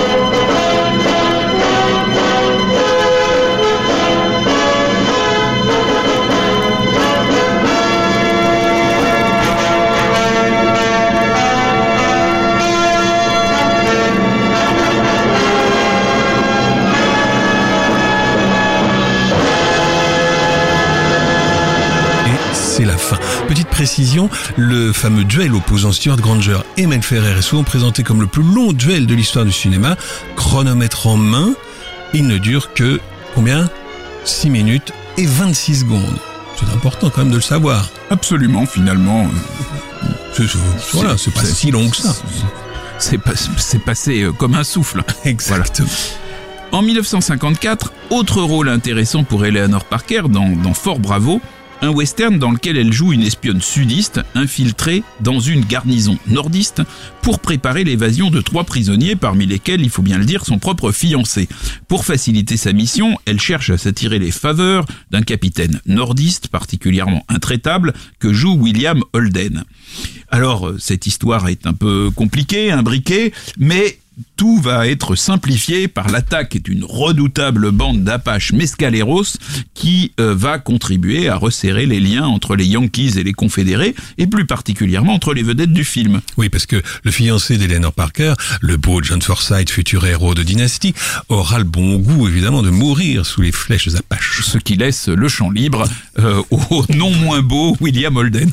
C'est 22.82 22.88
la 22.88 22.98
fin. 22.98 23.16
Petite 23.46 23.68
précision, 23.68 24.28
le 24.56 24.92
fameux 24.92 25.22
duel 25.22 25.54
opposant 25.54 25.92
Stuart 25.92 26.16
Granger 26.16 26.58
et 26.76 26.86
Mel 26.88 27.00
Ferrer 27.02 27.38
est 27.38 27.42
souvent 27.42 27.62
présenté 27.62 28.02
comme 28.02 28.20
le 28.20 28.26
plus 28.26 28.42
long 28.42 28.72
duel 28.72 29.06
de 29.06 29.14
l'histoire 29.14 29.44
du 29.44 29.52
cinéma, 29.52 29.96
chronomètre 30.34 31.06
en 31.06 31.16
main. 31.16 31.50
Il 32.12 32.26
ne 32.26 32.38
dure 32.38 32.72
que 32.74 32.98
combien? 33.36 33.70
6 34.24 34.50
minutes 34.50 34.92
et 35.16 35.26
26 35.26 35.80
secondes. 35.80 36.18
C'est 36.58 36.74
important 36.74 37.08
quand 37.08 37.20
même 37.22 37.30
de 37.30 37.36
le 37.36 37.40
savoir. 37.40 37.88
Absolument, 38.10 38.66
finalement, 38.66 39.28
voilà, 40.92 41.16
c'est 41.18 41.32
pas 41.34 41.44
si 41.44 41.70
long 41.70 41.88
que 41.88 41.96
ça. 41.96 42.14
c'est 42.98 43.18
pas- 43.18 43.32
c'est 43.58 43.78
passé 43.78 44.22
euh, 44.22 44.32
comme 44.32 44.54
un 44.56 44.64
souffle. 44.64 45.04
Exactement. 45.24 45.88
En 46.72 46.82
1954, 46.82 47.92
autre 48.10 48.42
rôle 48.42 48.68
intéressant 48.68 49.22
pour 49.22 49.44
Eleanor 49.46 49.84
Parker 49.84 50.22
dans, 50.28 50.48
dans 50.48 50.74
Fort 50.74 50.98
Bravo, 50.98 51.40
un 51.82 51.90
western 51.90 52.38
dans 52.38 52.52
lequel 52.52 52.78
elle 52.78 52.92
joue 52.92 53.12
une 53.12 53.22
espionne 53.22 53.60
sudiste 53.60 54.20
infiltrée 54.34 55.02
dans 55.20 55.40
une 55.40 55.64
garnison 55.64 56.16
nordiste 56.28 56.82
pour 57.20 57.40
préparer 57.40 57.84
l'évasion 57.84 58.30
de 58.30 58.40
trois 58.40 58.64
prisonniers 58.64 59.16
parmi 59.16 59.46
lesquels, 59.46 59.82
il 59.82 59.90
faut 59.90 60.02
bien 60.02 60.18
le 60.18 60.24
dire, 60.24 60.46
son 60.46 60.58
propre 60.58 60.92
fiancé. 60.92 61.48
Pour 61.88 62.04
faciliter 62.04 62.56
sa 62.56 62.72
mission, 62.72 63.18
elle 63.26 63.40
cherche 63.40 63.70
à 63.70 63.78
s'attirer 63.78 64.18
les 64.18 64.30
faveurs 64.30 64.86
d'un 65.10 65.22
capitaine 65.22 65.80
nordiste 65.86 66.48
particulièrement 66.48 67.24
intraitable 67.28 67.92
que 68.18 68.32
joue 68.32 68.54
William 68.54 69.02
Holden. 69.12 69.64
Alors, 70.28 70.68
euh, 70.68 70.78
cette 70.78 71.06
histoire 71.06 71.48
est 71.48 71.66
un 71.66 71.74
peu 71.74 72.10
compliquée, 72.10 72.70
imbriquée, 72.70 73.32
mais 73.58 73.98
tout 74.37 74.58
va 74.58 74.88
être 74.88 75.14
simplifié 75.14 75.88
par 75.88 76.08
l'attaque 76.08 76.58
d'une 76.58 76.85
redoutable 76.85 77.70
bande 77.70 78.02
d'Apaches 78.02 78.52
Mescaleros 78.52 79.37
qui 79.74 80.12
euh, 80.20 80.35
va 80.35 80.58
contribuer 80.58 81.28
à 81.28 81.37
resserrer 81.37 81.87
les 81.87 82.00
liens 82.00 82.26
entre 82.26 82.56
les 82.56 82.66
Yankees 82.66 83.18
et 83.18 83.24
les 83.24 83.32
Confédérés 83.32 83.94
et 84.18 84.26
plus 84.26 84.46
particulièrement 84.46 85.14
entre 85.14 85.35
les 85.35 85.42
vedettes 85.42 85.72
du 85.72 85.85
film. 85.85 86.20
Oui, 86.37 86.48
parce 86.48 86.66
que 86.66 86.82
le 87.04 87.11
fiancé 87.11 87.56
d'Eleanor 87.56 87.92
Parker, 87.92 88.35
le 88.61 88.76
beau 88.76 89.02
John 89.02 89.22
Forsythe, 89.22 89.70
futur 89.70 90.06
héros 90.06 90.35
de 90.35 90.42
dynastie, 90.42 90.94
aura 91.28 91.58
le 91.58 91.64
bon 91.64 91.96
goût 91.96 92.28
évidemment 92.28 92.62
de 92.62 92.70
mourir 92.70 93.26
sous 93.26 93.42
les 93.42 93.52
flèches 93.52 93.94
apaches. 93.94 94.42
ce 94.42 94.58
qui 94.58 94.76
laisse 94.76 95.08
le 95.08 95.28
champ 95.28 95.50
libre 95.50 95.85
euh, 96.18 96.42
au 96.50 96.85
non 96.94 97.11
moins 97.11 97.42
beau 97.42 97.76
William 97.80 98.16
Holden. 98.16 98.50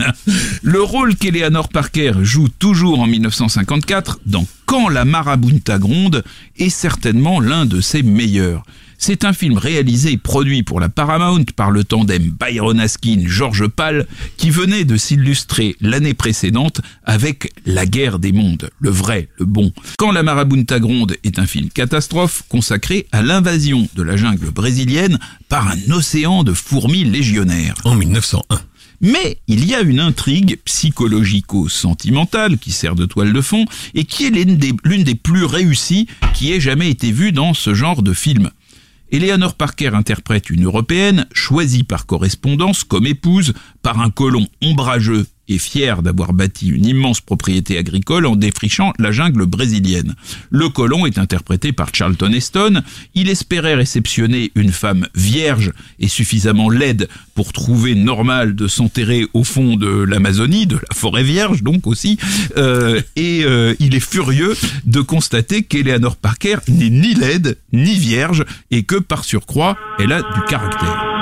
Le 0.62 0.82
rôle 0.82 1.16
qu'Eleanor 1.16 1.70
Parker 1.70 2.14
joue 2.22 2.48
toujours 2.48 3.00
en 3.00 3.08
1954 3.08 4.20
dans 4.26 4.46
Quand 4.70 4.88
la 4.88 5.04
marabunta 5.04 5.80
gronde 5.80 6.24
est 6.60 6.70
certainement 6.70 7.40
l'un 7.40 7.66
de 7.66 7.82
ses 7.82 8.04
meilleurs. 8.04 8.62
C'est 9.00 9.26
un 9.26 9.34
film 9.34 9.58
réalisé 9.58 10.12
et 10.12 10.18
produit 10.18 10.62
pour 10.62 10.80
la 10.80 10.90
Paramount 10.90 11.44
par 11.56 11.72
le 11.72 11.84
tandem 11.84 12.36
Byron 12.40 12.80
Askin 12.80 13.24
George 13.26 13.66
Pal 13.66 14.06
qui 14.38 14.52
venait 14.52 14.84
de 14.86 14.96
s'illustrer 14.96 15.76
l'année 15.82 16.14
précédente 16.14 16.82
avec 17.04 17.52
La 17.66 17.88
guerre 17.88 18.20
des 18.20 18.32
mondes, 18.32 18.70
le 18.80 18.92
vrai, 18.92 19.30
le 19.40 19.46
bon. 19.46 19.74
Quand 19.98 20.12
la 20.12 20.22
marabunta 20.22 20.80
gronde 20.80 21.16
est 21.24 21.40
un 21.40 21.48
film 21.48 21.70
catastrophe 21.70 22.44
consacré 22.48 23.08
à 23.12 23.24
l'invasion 23.24 23.88
de 23.96 24.04
la 24.04 24.18
jungle 24.18 24.52
brésilienne 24.52 25.18
par 25.48 25.68
un 25.68 25.92
océan 25.92 26.44
de 26.44 26.54
fourmis 26.54 27.06
légionnaires. 27.06 27.74
En 27.86 27.96
1901. 27.96 28.60
Mais 29.02 29.40
il 29.48 29.66
y 29.66 29.76
a 29.76 29.82
une 29.82 30.00
intrigue 30.00 30.60
psychologico-sentimentale 30.66 32.58
qui 32.58 32.72
sert 32.72 32.96
de 32.96 33.06
toile 33.06 33.32
de 33.32 33.42
fond 33.42 33.66
et 33.94 34.04
qui 34.04 34.26
est 34.26 34.30
l'une 34.30 34.58
des, 35.04 35.16
plus 35.16 35.46
réussies 35.46 36.08
qui 36.34 36.52
ait 36.52 36.60
jamais 36.60 36.90
été 36.90 37.12
vue 37.12 37.32
dans 37.32 37.54
ce 37.54 37.74
genre 37.74 38.04
de 38.04 38.14
film. 38.14 38.50
Eleanor 39.12 39.56
Parker 39.56 39.92
interprète 39.94 40.50
une 40.50 40.66
Européenne 40.66 41.28
choisie 41.32 41.84
par 41.84 42.06
correspondance 42.06 42.84
comme 42.84 43.08
épouse 43.08 43.54
par 43.82 44.02
un 44.02 44.10
colon 44.10 44.48
ombrageux 44.62 45.26
et 45.50 45.58
fier 45.58 46.02
d'avoir 46.02 46.32
bâti 46.32 46.68
une 46.70 46.86
immense 46.86 47.20
propriété 47.20 47.78
agricole 47.78 48.26
en 48.26 48.36
défrichant 48.36 48.94
la 49.00 49.12
jungle 49.12 49.46
brésilienne. 49.46 50.16
Le 50.52 50.70
colon 50.70 51.06
est 51.06 51.18
interprété 51.18 51.74
par 51.74 51.90
Charlton 51.94 52.32
Heston. 52.32 52.82
Il 53.16 53.30
espérait 53.30 53.76
réceptionner 53.76 54.52
une 54.56 54.72
femme 54.72 55.08
vierge 55.16 55.74
et 56.00 56.08
suffisamment 56.08 56.70
laide 56.70 57.10
pour 57.34 57.52
trouver 57.52 57.96
normal 57.96 58.56
de 58.56 58.68
s'enterrer 58.68 59.26
au 59.34 59.44
fond 59.44 59.76
de 59.76 59.90
l'Amazonie, 60.04 60.68
de 60.68 60.76
la 60.76 60.96
forêt 60.96 61.24
vierge 61.24 61.64
donc 61.64 61.88
aussi. 61.88 62.18
Euh, 62.58 63.02
et 63.16 63.44
euh, 63.44 63.74
il 63.80 63.96
est 63.96 64.00
furieux 64.00 64.56
de 64.86 65.02
constater 65.02 65.64
qu'Eleanor 65.64 66.16
Parker 66.16 66.58
n'est 66.68 66.90
ni 66.90 67.16
laide 67.16 67.58
ni 67.74 67.96
vierge 67.96 68.46
et 68.72 68.84
que 68.84 68.96
par 68.96 69.24
surcroît 69.24 69.78
elle 69.98 70.12
a 70.12 70.22
du 70.22 70.42
caractère. 70.48 71.19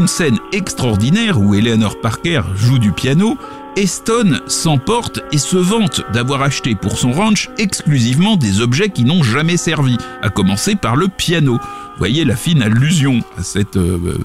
Une 0.00 0.08
scène 0.08 0.38
extraordinaire 0.52 1.38
où 1.38 1.54
Eleanor 1.54 2.00
Parker 2.00 2.40
joue 2.56 2.78
du 2.78 2.90
piano, 2.90 3.36
Eston 3.76 4.40
s'emporte 4.46 5.20
et 5.30 5.36
se 5.36 5.58
vante 5.58 6.00
d'avoir 6.14 6.40
acheté 6.40 6.74
pour 6.74 6.96
son 6.96 7.12
ranch 7.12 7.50
exclusivement 7.58 8.36
des 8.36 8.62
objets 8.62 8.88
qui 8.88 9.04
n'ont 9.04 9.22
jamais 9.22 9.58
servi, 9.58 9.98
à 10.22 10.30
commencer 10.30 10.74
par 10.74 10.96
le 10.96 11.08
piano. 11.08 11.58
Voyez 11.98 12.24
la 12.24 12.34
fine 12.34 12.62
allusion 12.62 13.20
à 13.36 13.42
cette 13.42 13.76
euh, 13.76 14.16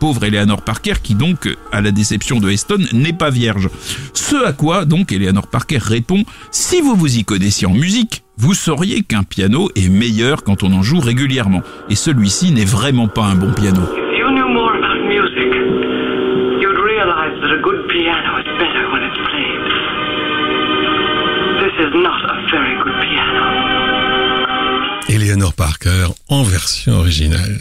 pauvre 0.00 0.24
Eleanor 0.24 0.62
Parker 0.62 0.94
qui 1.02 1.14
donc, 1.14 1.54
à 1.72 1.82
la 1.82 1.90
déception 1.90 2.40
de 2.40 2.48
Eston, 2.48 2.86
n'est 2.94 3.12
pas 3.12 3.28
vierge. 3.28 3.68
Ce 4.14 4.46
à 4.46 4.54
quoi 4.54 4.86
donc 4.86 5.12
Eleanor 5.12 5.46
Parker 5.46 5.78
répond 5.78 6.24
Si 6.50 6.80
vous 6.80 6.94
vous 6.94 7.18
y 7.18 7.24
connaissiez 7.24 7.66
en 7.66 7.74
musique, 7.74 8.22
vous 8.38 8.54
sauriez 8.54 9.02
qu'un 9.02 9.24
piano 9.24 9.68
est 9.76 9.90
meilleur 9.90 10.42
quand 10.42 10.62
on 10.62 10.72
en 10.72 10.82
joue 10.82 11.00
régulièrement. 11.00 11.60
Et 11.90 11.96
celui-ci 11.96 12.50
n'est 12.50 12.64
vraiment 12.64 13.08
pas 13.08 13.24
un 13.24 13.34
bon 13.34 13.52
piano. 13.52 13.82
Parker 25.58 26.06
en 26.28 26.44
version 26.44 26.92
originale. 26.92 27.58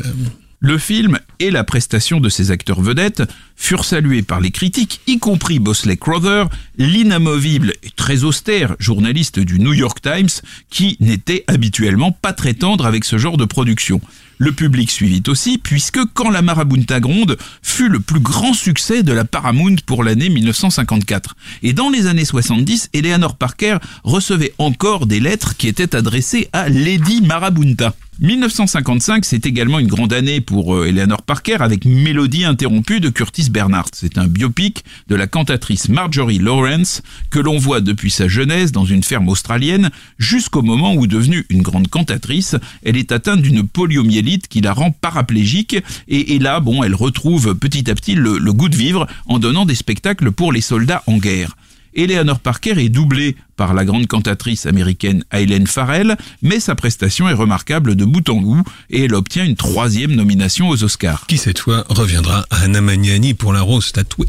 Le 0.60 0.78
film 0.78 1.18
et 1.40 1.50
la 1.50 1.64
prestation 1.64 2.20
de 2.20 2.30
ses 2.30 2.52
acteurs 2.52 2.80
vedettes 2.80 3.24
furent 3.56 3.86
salués 3.86 4.22
par 4.22 4.40
les 4.40 4.52
critiques, 4.52 5.02
y 5.08 5.18
compris 5.18 5.58
Bosley 5.58 5.98
Crowther, 5.98 6.46
l'inamovible 6.78 7.74
et 7.82 7.90
très 7.90 8.24
austère 8.24 8.76
journaliste 8.78 9.40
du 9.40 9.60
New 9.60 9.74
York 9.74 10.00
Times, 10.00 10.30
qui 10.70 10.98
n'était 11.00 11.44
habituellement 11.48 12.12
pas 12.12 12.34
très 12.34 12.54
tendre 12.54 12.86
avec 12.86 13.04
ce 13.04 13.18
genre 13.18 13.36
de 13.36 13.46
production. 13.46 14.00
Le 14.38 14.52
public 14.52 14.92
suivit 14.92 15.24
aussi, 15.28 15.58
puisque 15.58 16.00
Quand 16.14 16.30
la 16.30 16.42
marabunta 16.42 17.00
gronde 17.00 17.38
fut 17.62 17.90
le 17.90 18.00
plus 18.00 18.20
grand 18.20 18.54
succès 18.54 19.04
de 19.04 19.12
la 19.12 19.26
Paramount 19.26 19.76
pour 19.86 20.04
l'année 20.04 20.30
1954. 20.30 21.36
Et 21.64 21.74
dans 21.74 21.90
les 21.90 22.08
années 22.08 22.26
70, 22.26 22.90
Eleanor 22.94 23.36
Parker 23.36 23.78
recevait 24.04 24.54
encore 24.58 25.06
des 25.06 25.20
lettres 25.20 25.58
qui 25.58 25.68
étaient 25.68 25.96
adressées 25.96 26.50
à 26.54 26.70
Lady 26.70 27.22
Marabunta. 27.22 27.94
1955, 28.20 29.26
c'est 29.26 29.46
également 29.46 29.78
une 29.78 29.88
grande 29.88 30.12
année 30.12 30.42
pour 30.42 30.76
euh, 30.76 30.88
Eleanor 30.88 31.22
Parker 31.22 31.58
avec 31.60 31.86
Mélodie 31.86 32.46
interrompue 32.46 33.00
de 33.00 33.10
Curtis 33.10 33.52
Bernhardt. 33.52 33.92
C'est 33.94 34.18
un 34.18 34.26
biopic 34.26 34.84
de 35.08 35.16
la 35.16 35.28
cantatrice 35.28 35.88
Marjorie 35.88 36.40
Lawrence 36.40 37.04
que 37.30 37.38
l'on 37.38 37.60
voit 37.60 37.80
depuis 37.80 38.10
sa 38.10 38.28
jeunesse 38.28 38.72
dans 38.72 38.86
une 38.86 39.04
ferme 39.04 39.30
australienne 39.30 39.92
jusqu'au 40.18 40.64
moment 40.64 40.96
où, 40.96 41.06
devenue 41.06 41.46
une 41.52 41.62
grande 41.62 41.90
cantatrice, 41.90 42.56
elle 42.84 42.98
est 42.98 43.12
atteinte 43.12 43.44
d'une 43.44 43.68
poliomyélite 43.68 44.48
qui 44.48 44.62
la 44.62 44.74
rend 44.74 44.90
paraplégique 44.90 45.78
et, 46.08 46.40
là, 46.40 46.60
bon, 46.60 46.82
elle 46.82 46.96
retrouve 46.96 47.54
petit 47.54 47.88
à 47.92 47.94
petit 47.94 48.16
le 48.16 48.52
goût 48.52 48.70
de 48.70 48.76
vivre 48.76 49.06
en 49.28 49.38
donnant 49.38 49.66
des 49.66 49.76
spectacles 49.76 50.32
pour 50.32 50.52
les 50.52 50.62
soldats 50.62 51.04
en 51.06 51.18
guerre. 51.18 51.56
Eleanor 51.98 52.40
Parker 52.40 52.76
est 52.78 52.90
doublée 52.90 53.36
par 53.56 53.74
la 53.74 53.84
grande 53.84 54.06
cantatrice 54.06 54.68
américaine 54.68 55.24
Eileen 55.32 55.66
Farrell, 55.66 56.16
mais 56.44 56.60
sa 56.60 56.76
prestation 56.76 57.28
est 57.28 57.34
remarquable 57.34 57.96
de 57.96 58.06
bout 58.06 58.30
en 58.30 58.36
bout 58.36 58.64
et 58.92 59.06
elle 59.06 59.16
obtient 59.16 59.44
une 59.44 59.56
troisième 59.56 60.14
nomination 60.14 60.70
aux 60.70 60.84
Oscars. 60.84 61.26
Qui 61.28 61.38
cette 61.38 61.60
fois 61.60 61.84
reviendra 61.90 62.46
à 62.52 62.62
Anna 62.62 62.82
Magnani 62.82 63.34
pour 63.34 63.52
la 63.52 63.62
rose 63.62 63.92
tatouée. 63.92 64.28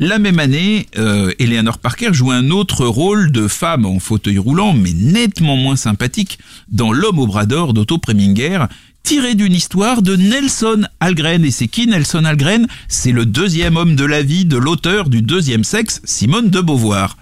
La 0.00 0.20
même 0.20 0.38
année, 0.38 0.86
euh, 0.96 1.32
Eleanor 1.40 1.78
Parker 1.78 2.10
joue 2.12 2.30
un 2.30 2.50
autre 2.50 2.86
rôle 2.86 3.32
de 3.32 3.48
femme 3.48 3.84
en 3.84 3.98
fauteuil 3.98 4.38
roulant, 4.38 4.72
mais 4.72 4.92
nettement 4.92 5.56
moins 5.56 5.74
sympathique, 5.74 6.38
dans 6.68 6.92
L'homme 6.92 7.18
au 7.18 7.26
bras 7.26 7.46
d'or 7.46 7.74
d'Otto 7.74 7.98
Preminger, 7.98 8.66
tiré 9.02 9.34
d'une 9.34 9.52
histoire 9.52 10.02
de 10.02 10.16
Nelson 10.16 10.86
Algren. 11.00 11.44
Et 11.44 11.50
c'est 11.50 11.68
qui 11.68 11.86
Nelson 11.86 12.24
Algren? 12.24 12.66
C'est 12.88 13.12
le 13.12 13.26
deuxième 13.26 13.76
homme 13.76 13.96
de 13.96 14.04
la 14.04 14.22
vie 14.22 14.44
de 14.44 14.56
l'auteur 14.56 15.08
du 15.08 15.22
deuxième 15.22 15.64
sexe, 15.64 16.00
Simone 16.04 16.50
de 16.50 16.60
Beauvoir. 16.60 17.16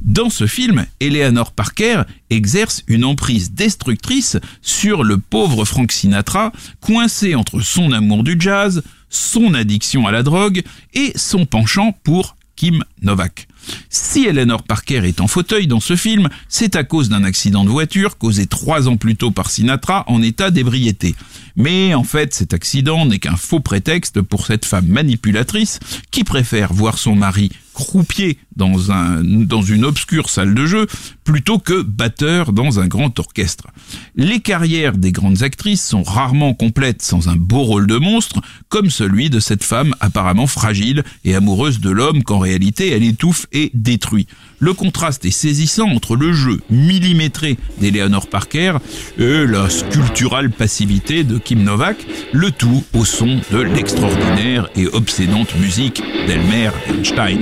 Dans 0.00 0.30
ce 0.30 0.46
film, 0.46 0.86
Eleanor 1.00 1.52
Parker 1.52 2.02
exerce 2.30 2.82
une 2.86 3.04
emprise 3.04 3.52
destructrice 3.52 4.38
sur 4.62 5.04
le 5.04 5.18
pauvre 5.18 5.64
Frank 5.66 5.92
Sinatra, 5.92 6.52
coincé 6.80 7.34
entre 7.34 7.60
son 7.60 7.92
amour 7.92 8.22
du 8.22 8.36
jazz, 8.38 8.82
son 9.10 9.52
addiction 9.52 10.06
à 10.06 10.12
la 10.12 10.22
drogue 10.22 10.62
et 10.94 11.12
son 11.16 11.44
penchant 11.44 11.94
pour 12.02 12.36
Kim 12.56 12.82
Novak. 13.02 13.46
Si 13.88 14.26
Eleanor 14.26 14.62
Parker 14.62 15.02
est 15.04 15.20
en 15.20 15.26
fauteuil 15.26 15.66
dans 15.66 15.80
ce 15.80 15.96
film, 15.96 16.28
c'est 16.48 16.76
à 16.76 16.84
cause 16.84 17.08
d'un 17.08 17.24
accident 17.24 17.64
de 17.64 17.70
voiture 17.70 18.18
causé 18.18 18.46
trois 18.46 18.88
ans 18.88 18.96
plus 18.96 19.16
tôt 19.16 19.30
par 19.30 19.50
Sinatra 19.50 20.04
en 20.06 20.22
état 20.22 20.50
d'ébriété. 20.50 21.14
Mais 21.56 21.94
en 21.94 22.04
fait, 22.04 22.34
cet 22.34 22.54
accident 22.54 23.04
n'est 23.06 23.18
qu'un 23.18 23.36
faux 23.36 23.60
prétexte 23.60 24.20
pour 24.20 24.46
cette 24.46 24.64
femme 24.64 24.86
manipulatrice 24.86 25.80
qui 26.10 26.24
préfère 26.24 26.72
voir 26.72 26.98
son 26.98 27.14
mari 27.14 27.50
croupier 27.74 28.38
dans, 28.60 28.92
un, 28.92 29.24
dans 29.24 29.62
une 29.62 29.86
obscure 29.86 30.28
salle 30.28 30.54
de 30.54 30.66
jeu 30.66 30.86
plutôt 31.24 31.58
que 31.58 31.80
batteur 31.80 32.52
dans 32.52 32.78
un 32.78 32.86
grand 32.86 33.18
orchestre. 33.18 33.68
Les 34.16 34.40
carrières 34.40 34.98
des 34.98 35.12
grandes 35.12 35.42
actrices 35.42 35.84
sont 35.84 36.02
rarement 36.02 36.52
complètes 36.52 37.00
sans 37.00 37.28
un 37.28 37.36
beau 37.36 37.62
rôle 37.62 37.86
de 37.86 37.96
monstre, 37.96 38.40
comme 38.68 38.90
celui 38.90 39.30
de 39.30 39.40
cette 39.40 39.64
femme 39.64 39.94
apparemment 40.00 40.46
fragile 40.46 41.04
et 41.24 41.34
amoureuse 41.34 41.80
de 41.80 41.90
l'homme 41.90 42.22
qu'en 42.22 42.38
réalité 42.38 42.90
elle 42.90 43.02
étouffe 43.02 43.46
et 43.52 43.70
détruit. 43.72 44.26
Le 44.58 44.74
contraste 44.74 45.24
est 45.24 45.30
saisissant 45.30 45.88
entre 45.88 46.16
le 46.16 46.34
jeu 46.34 46.60
millimétré 46.68 47.56
d'Eleanor 47.80 48.28
Parker 48.28 48.76
et 49.18 49.46
la 49.46 49.70
sculpturale 49.70 50.50
passivité 50.50 51.24
de 51.24 51.38
Kim 51.38 51.62
Novak, 51.62 51.96
le 52.32 52.50
tout 52.50 52.84
au 52.92 53.06
son 53.06 53.40
de 53.50 53.58
l'extraordinaire 53.58 54.68
et 54.76 54.86
obsédante 54.86 55.56
musique 55.56 56.02
d'Elmer 56.26 56.70
Einstein. 56.88 57.38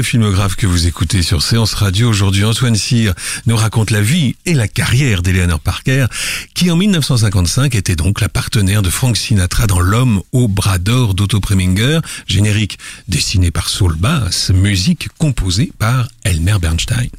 Le 0.00 0.04
filmographe 0.04 0.56
que 0.56 0.66
vous 0.66 0.86
écoutez 0.86 1.22
sur 1.22 1.42
Séance 1.42 1.74
Radio. 1.74 2.08
Aujourd'hui, 2.08 2.42
Antoine 2.46 2.74
Cyr 2.74 3.12
nous 3.44 3.54
raconte 3.54 3.90
la 3.90 4.00
vie 4.00 4.34
et 4.46 4.54
la 4.54 4.66
carrière 4.66 5.20
d'Eleanor 5.20 5.60
Parker, 5.60 6.06
qui 6.54 6.70
en 6.70 6.76
1955 6.76 7.74
était 7.74 7.96
donc 7.96 8.22
la 8.22 8.30
partenaire 8.30 8.80
de 8.80 8.88
Frank 8.88 9.14
Sinatra 9.14 9.66
dans 9.66 9.78
L'homme 9.78 10.22
au 10.32 10.48
bras 10.48 10.78
d'or 10.78 11.12
d'Otto 11.12 11.38
Preminger, 11.38 12.00
générique 12.26 12.78
dessiné 13.08 13.50
par 13.50 13.68
Saul 13.68 13.94
Bass, 13.94 14.48
musique 14.54 15.08
composée 15.18 15.70
par 15.78 16.08
Elmer 16.24 16.56
Bernstein. 16.58 17.10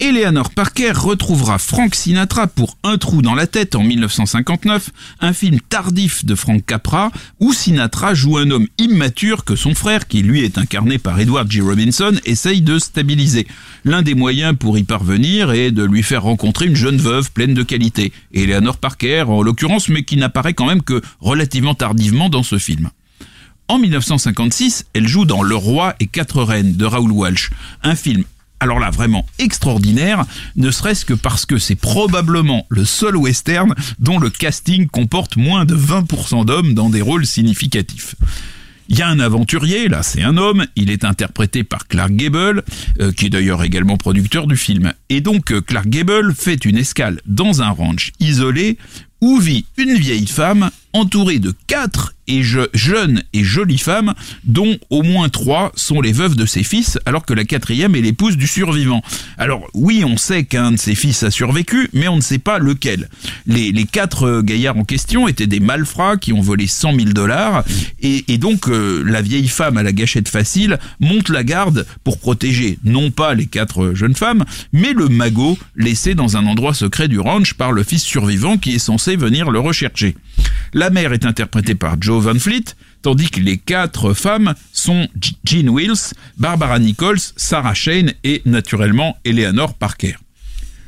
Eleanor 0.00 0.50
Parker 0.50 0.92
retrouvera 0.92 1.58
Frank 1.58 1.94
Sinatra 1.94 2.48
pour 2.48 2.76
Un 2.82 2.98
trou 2.98 3.22
dans 3.22 3.34
la 3.34 3.46
tête 3.46 3.76
en 3.76 3.84
1959, 3.84 4.90
un 5.20 5.32
film 5.32 5.60
tardif 5.60 6.24
de 6.24 6.34
Frank 6.34 6.64
Capra 6.66 7.12
où 7.38 7.52
Sinatra 7.52 8.12
joue 8.12 8.38
un 8.38 8.50
homme 8.50 8.66
immature 8.78 9.44
que 9.44 9.54
son 9.54 9.74
frère, 9.74 10.08
qui 10.08 10.22
lui 10.22 10.42
est 10.42 10.58
incarné 10.58 10.98
par 10.98 11.20
Edward 11.20 11.50
G. 11.50 11.60
Robinson, 11.60 12.12
essaye 12.24 12.60
de 12.60 12.78
stabiliser. 12.78 13.46
L'un 13.84 14.02
des 14.02 14.14
moyens 14.14 14.56
pour 14.58 14.78
y 14.78 14.82
parvenir 14.82 15.52
est 15.52 15.70
de 15.70 15.84
lui 15.84 16.02
faire 16.02 16.24
rencontrer 16.24 16.66
une 16.66 16.76
jeune 16.76 16.98
veuve 16.98 17.30
pleine 17.30 17.54
de 17.54 17.62
qualité, 17.62 18.12
Eleanor 18.32 18.78
Parker 18.78 19.24
en 19.28 19.42
l'occurrence, 19.42 19.88
mais 19.88 20.02
qui 20.02 20.16
n'apparaît 20.16 20.54
quand 20.54 20.66
même 20.66 20.82
que 20.82 21.02
relativement 21.20 21.74
tardivement 21.74 22.28
dans 22.28 22.42
ce 22.42 22.58
film. 22.58 22.90
En 23.68 23.78
1956, 23.78 24.86
elle 24.92 25.08
joue 25.08 25.24
dans 25.24 25.42
Le 25.42 25.56
Roi 25.56 25.94
et 25.98 26.06
quatre 26.06 26.42
reines 26.42 26.76
de 26.76 26.84
Raoul 26.84 27.12
Walsh, 27.12 27.50
un 27.82 27.94
film 27.94 28.24
alors 28.60 28.78
là 28.78 28.90
vraiment 28.90 29.26
extraordinaire, 29.38 30.24
ne 30.56 30.70
serait-ce 30.70 31.04
que 31.04 31.14
parce 31.14 31.46
que 31.46 31.58
c'est 31.58 31.74
probablement 31.74 32.66
le 32.68 32.84
seul 32.84 33.16
western 33.16 33.74
dont 33.98 34.18
le 34.18 34.30
casting 34.30 34.86
comporte 34.86 35.36
moins 35.36 35.64
de 35.64 35.76
20% 35.76 36.46
d'hommes 36.46 36.74
dans 36.74 36.90
des 36.90 37.02
rôles 37.02 37.26
significatifs. 37.26 38.14
Il 38.88 38.98
y 38.98 39.02
a 39.02 39.08
un 39.08 39.18
aventurier, 39.18 39.88
là 39.88 40.02
c'est 40.02 40.22
un 40.22 40.36
homme, 40.36 40.66
il 40.76 40.90
est 40.90 41.04
interprété 41.04 41.64
par 41.64 41.88
Clark 41.88 42.12
Gable, 42.12 42.62
euh, 43.00 43.12
qui 43.12 43.26
est 43.26 43.30
d'ailleurs 43.30 43.62
également 43.62 43.96
producteur 43.96 44.46
du 44.46 44.56
film. 44.56 44.92
Et 45.08 45.20
donc 45.20 45.52
euh, 45.52 45.62
Clark 45.62 45.88
Gable 45.88 46.34
fait 46.34 46.64
une 46.64 46.76
escale 46.76 47.20
dans 47.26 47.62
un 47.62 47.70
ranch 47.70 48.12
isolé 48.20 48.76
où 49.20 49.38
vit 49.38 49.64
une 49.76 49.94
vieille 49.94 50.26
femme 50.26 50.70
entourée 50.92 51.40
de 51.40 51.52
quatre 51.66 52.14
jeunes 52.72 53.22
et 53.32 53.44
jolies 53.44 53.78
femmes, 53.78 54.14
dont 54.44 54.78
au 54.90 55.02
moins 55.02 55.28
trois 55.28 55.72
sont 55.74 56.00
les 56.00 56.12
veuves 56.12 56.36
de 56.36 56.46
ses 56.46 56.62
fils, 56.62 56.98
alors 57.04 57.26
que 57.26 57.34
la 57.34 57.44
quatrième 57.44 57.94
est 57.94 58.00
l'épouse 58.00 58.36
du 58.36 58.46
survivant. 58.46 59.02
Alors 59.36 59.68
oui, 59.74 60.04
on 60.06 60.16
sait 60.16 60.44
qu'un 60.44 60.72
de 60.72 60.76
ses 60.76 60.94
fils 60.94 61.22
a 61.22 61.30
survécu, 61.30 61.88
mais 61.92 62.08
on 62.08 62.16
ne 62.16 62.22
sait 62.22 62.38
pas 62.38 62.58
lequel. 62.58 63.08
Les, 63.46 63.72
quatre 63.84 64.40
gaillards 64.40 64.78
en 64.78 64.84
question 64.84 65.28
étaient 65.28 65.46
des 65.46 65.60
malfrats 65.60 66.16
qui 66.16 66.32
ont 66.32 66.40
volé 66.40 66.66
100 66.66 66.94
000 66.94 67.10
dollars, 67.10 67.64
et, 68.00 68.38
donc 68.38 68.68
euh, 68.68 69.02
la 69.06 69.20
vieille 69.20 69.48
femme 69.48 69.76
à 69.76 69.82
la 69.82 69.92
gâchette 69.92 70.28
facile 70.28 70.78
monte 71.00 71.28
la 71.28 71.44
garde 71.44 71.86
pour 72.02 72.18
protéger 72.18 72.78
non 72.84 73.10
pas 73.10 73.34
les 73.34 73.46
quatre 73.46 73.92
jeunes 73.94 74.14
femmes, 74.14 74.44
mais 74.72 74.92
le 74.92 75.08
magot 75.08 75.58
laissé 75.76 76.14
dans 76.14 76.36
un 76.36 76.46
endroit 76.46 76.74
secret 76.74 77.08
du 77.08 77.18
ranch 77.18 77.54
par 77.54 77.72
le 77.72 77.82
fils 77.82 78.02
survivant 78.02 78.56
qui 78.56 78.74
est 78.74 78.78
censé 78.78 79.03
venir 79.12 79.50
le 79.50 79.60
rechercher. 79.60 80.16
La 80.72 80.90
mère 80.90 81.12
est 81.12 81.24
interprétée 81.24 81.74
par 81.74 81.96
Joe 82.00 82.22
Van 82.22 82.38
Fleet, 82.38 82.64
tandis 83.02 83.30
que 83.30 83.40
les 83.40 83.58
quatre 83.58 84.14
femmes 84.14 84.54
sont 84.72 85.08
Jean 85.44 85.68
Wills, 85.68 86.14
Barbara 86.38 86.78
Nichols, 86.78 87.18
Sarah 87.36 87.74
Shane 87.74 88.12
et 88.24 88.42
naturellement 88.44 89.16
Eleanor 89.24 89.74
Parker. 89.74 90.16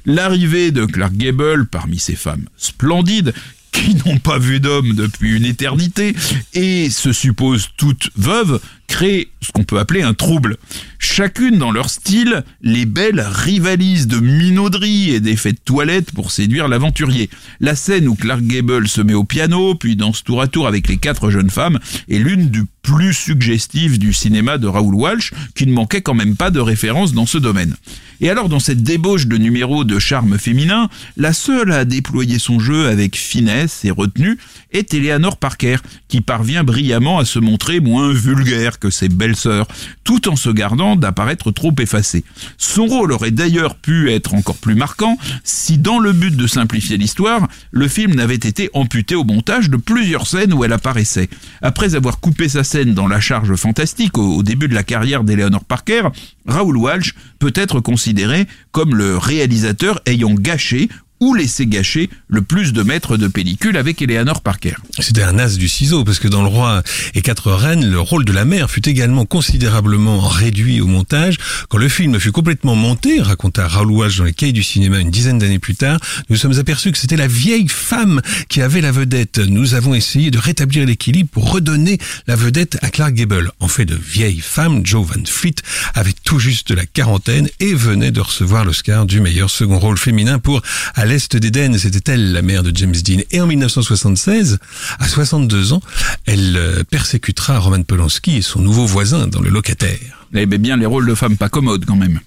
L'arrivée 0.07 0.71
de 0.71 0.85
Clark 0.85 1.15
Gable 1.15 1.67
parmi 1.67 1.99
ces 1.99 2.15
femmes 2.15 2.49
splendides 2.57 3.35
qui 3.77 3.95
n'ont 4.07 4.19
pas 4.19 4.39
vu 4.39 4.59
d'homme 4.59 4.95
depuis 4.95 5.37
une 5.37 5.45
éternité 5.45 6.15
et 6.55 6.89
se 6.89 7.13
supposent 7.13 7.69
toutes 7.77 8.11
veuves 8.17 8.59
crée 8.87 9.29
ce 9.41 9.53
qu'on 9.53 9.65
peut 9.65 9.79
appeler 9.79 10.03
un 10.03 10.15
trouble. 10.15 10.57
Chacune 10.99 11.59
dans 11.59 11.71
leur 11.71 11.91
style, 11.91 12.45
les 12.63 12.87
belles 12.87 13.21
rivalisent 13.21 14.07
de 14.07 14.19
minauderies 14.19 15.11
et 15.11 15.21
d'effets 15.21 15.53
de 15.53 15.59
toilette 15.63 16.13
pour 16.13 16.31
séduire 16.31 16.69
l'aventurier. 16.69 17.29
La 17.61 17.75
scène 17.75 18.09
où 18.09 18.15
Clark 18.15 18.43
Gable 18.43 18.89
se 18.89 19.01
met 19.01 19.15
au 19.15 19.25
piano, 19.25 19.75
puis 19.75 19.97
danse 19.97 20.25
tour 20.25 20.41
à 20.41 20.47
tour 20.47 20.67
avec 20.67 20.89
les 20.89 20.97
quatre 20.97 21.31
jeunes 21.31 21.51
femmes, 21.51 21.79
est 22.09 22.19
l'une 22.19 22.49
du 22.49 22.65
plus 22.83 23.13
suggestives 23.13 23.99
du 23.99 24.13
cinéma 24.13 24.59
de 24.59 24.67
Raoul 24.67 24.95
Walsh, 24.95 25.33
qui 25.55 25.67
ne 25.67 25.73
manquait 25.73 26.03
quand 26.03 26.15
même 26.15 26.37
pas 26.37 26.51
de 26.51 26.61
références 26.61 27.13
dans 27.13 27.27
ce 27.27 27.39
domaine. 27.39 27.75
Et 28.21 28.31
alors, 28.31 28.49
dans 28.49 28.61
cette 28.61 28.83
débauche 28.83 29.27
de 29.27 29.37
numéros 29.37 29.85
de 29.85 29.99
charme 29.99 30.39
féminin, 30.39 30.89
la 31.17 31.33
seule 31.33 31.73
à 31.73 31.85
déployer 31.85 32.39
son 32.39 32.59
jeu 32.59 32.89
avec 32.89 33.17
finesse 33.17 33.85
et 33.85 33.91
retenue 33.91 34.39
est 34.73 34.95
Eleanor 34.95 35.37
Parker, 35.37 35.77
qui 36.09 36.21
parvient 36.21 36.65
brillamment 36.65 37.19
à 37.19 37.25
se 37.25 37.39
montrer 37.39 37.81
moins 37.81 38.13
vulgaire 38.13 38.79
que 38.79 38.91
ses 38.91 39.09
belles-sœurs, 39.09 39.67
tout 40.05 40.29
en 40.29 40.37
se 40.37 40.51
gardant 40.51 40.97
d'apparaître 40.97 41.51
trop 41.51 41.75
effacée. 41.79 42.25
Son 42.59 42.87
rôle 42.87 43.13
aurait 43.13 43.31
d'ailleurs 43.31 43.77
pu 43.77 44.11
être 44.11 44.35
encore 44.35 44.57
plus 44.57 44.75
marquant 44.75 45.19
si, 45.45 45.79
dans 45.79 45.99
le 45.99 46.13
but 46.13 46.37
de 46.37 46.47
simplifier 46.47 46.97
l'histoire, 46.97 47.49
le 47.71 47.89
film 47.89 48.15
n'avait 48.15 48.35
été 48.35 48.71
amputé 48.75 49.15
au 49.15 49.25
montage 49.25 49.71
de 49.71 49.77
plusieurs 49.77 50.27
scènes 50.27 50.53
où 50.53 50.65
elle 50.65 50.73
apparaissait. 50.73 51.29
Après 51.63 51.95
avoir 51.95 52.21
coupé 52.21 52.49
sa 52.49 52.65
scène 52.65 52.95
dans 52.95 53.09
La 53.09 53.21
Charge 53.21 53.55
Fantastique 53.55 54.19
au, 54.19 54.37
au 54.37 54.43
début 54.43 54.69
de 54.69 54.75
la 54.75 54.83
carrière 54.83 55.25
d'Eleanor 55.25 55.65
Parker, 55.65 56.09
Raoul 56.47 56.77
Walsh 56.77 57.15
peut 57.39 57.53
être 57.55 57.81
considéré 57.81 58.47
comme 58.73 58.95
le 58.95 59.17
réalisateur 59.17 60.01
ayant 60.07 60.35
gâché 60.35 60.89
ou 61.21 61.35
laissé 61.35 61.67
gâcher 61.67 62.11
le 62.29 62.43
plus 62.43 62.73
de 62.73 62.83
mètres 62.83 63.17
de 63.17 63.29
pellicule 63.29 63.77
avec 63.77 64.03
Eleanor 64.03 64.43
Parker. 64.43 64.75
C'était 64.99 65.23
un 65.23 65.39
as 65.39 65.57
du 65.57 65.69
ciseau, 65.69 66.05
parce 66.05 66.19
que 66.19 66.29
dans 66.29 66.43
Le 66.43 66.49
Roi 66.49 66.83
et 67.15 67.23
Quatre 67.23 67.53
Reines, 67.53 67.89
le 67.89 68.01
rôle 68.01 68.25
de 68.25 68.33
la 68.33 68.45
mère 68.45 68.71
fut 68.71 68.89
également 68.89 69.25
considérablement 69.25 70.21
réduit 70.21 70.81
au 70.81 70.87
montage. 70.87 71.39
Quand 71.69 71.79
le 71.79 71.89
film 71.89 72.19
fut 72.19 72.33
complètement 72.33 72.75
monté, 72.75 73.21
raconta 73.21 73.67
Raoul 73.67 73.91
Walsh 73.91 74.19
dans 74.19 74.25
les 74.25 74.33
cahiers 74.33 74.53
du 74.53 74.63
cinéma 74.63 74.99
une 74.99 75.11
dizaine 75.11 75.39
d'années 75.39 75.59
plus 75.59 75.75
tard, 75.75 75.99
nous 76.29 76.37
sommes 76.37 76.59
aperçus 76.59 76.93
que 76.93 76.99
c'était 76.99 77.17
la 77.17 77.29
vieille 77.29 77.69
femme 77.69 78.21
qui 78.49 78.61
avait 78.61 78.81
la 78.81 78.93
vedette. 78.93 79.39
Nous 79.39 79.75
avons 79.75 79.95
essayé 79.95 80.31
de 80.31 80.39
rétablir 80.39 80.87
l'équilibre 80.87 81.29
pour 81.31 81.51
redonner 81.53 81.99
la 82.27 82.37
vedette 82.37 82.79
à 82.83 82.91
Clark 82.91 83.15
Gable. 83.15 83.53
En 83.61 83.69
fait 83.69 83.85
de 83.85 83.95
vieille 83.95 84.41
femme, 84.41 84.85
Joe 84.85 85.07
Van 85.07 85.25
Fleet 85.25 85.57
avait 85.95 86.15
tout 86.25 86.39
juste 86.39 86.71
la 86.71 86.87
quarantaine 86.87 87.49
et 87.61 87.75
venait 87.75 88.11
de 88.11 88.21
recevoir 88.21 88.65
l'Oscar 88.65 89.07
du 89.07 89.21
meilleur 89.21 89.51
second 89.51 89.79
rôle 89.79 89.99
féminin 89.99 90.39
pour 90.39 90.63
À 91.07 91.09
l'Est 91.09 91.37
d'Éden, 91.37 91.79
c'était 91.79 92.11
elle 92.13 92.33
la 92.33 92.43
mère 92.43 92.65
de 92.65 92.77
James 92.77 92.91
Dean. 92.91 93.21
Et 93.31 93.41
en 93.41 93.47
1976, 93.47 94.59
à 94.99 95.07
62 95.07 95.73
ans, 95.73 95.81
elle 96.27 96.57
euh, 96.57 96.83
persécutera 96.83 97.61
Roman 97.61 97.85
Polanski 97.85 98.39
et 98.39 98.43
son 98.43 98.61
nouveau 98.61 98.87
voisin 98.87 99.29
dans 99.29 99.41
Le 99.41 99.49
Locataire. 99.49 100.27
Elle 100.35 100.41
aimait 100.41 100.59
bien 100.59 100.77
les 100.77 100.85
rôles 100.85 101.07
de 101.07 101.15
femmes 101.15 101.37
pas 101.37 101.49
commodes 101.49 101.85
quand 101.85 101.95
même. 101.95 102.19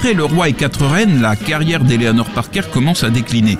Après 0.00 0.14
Le 0.14 0.24
Roi 0.24 0.48
et 0.48 0.54
Quatre 0.54 0.86
Reines, 0.86 1.20
la 1.20 1.36
carrière 1.36 1.84
d'Eleanor 1.84 2.30
Parker 2.30 2.62
commence 2.72 3.04
à 3.04 3.10
décliner. 3.10 3.58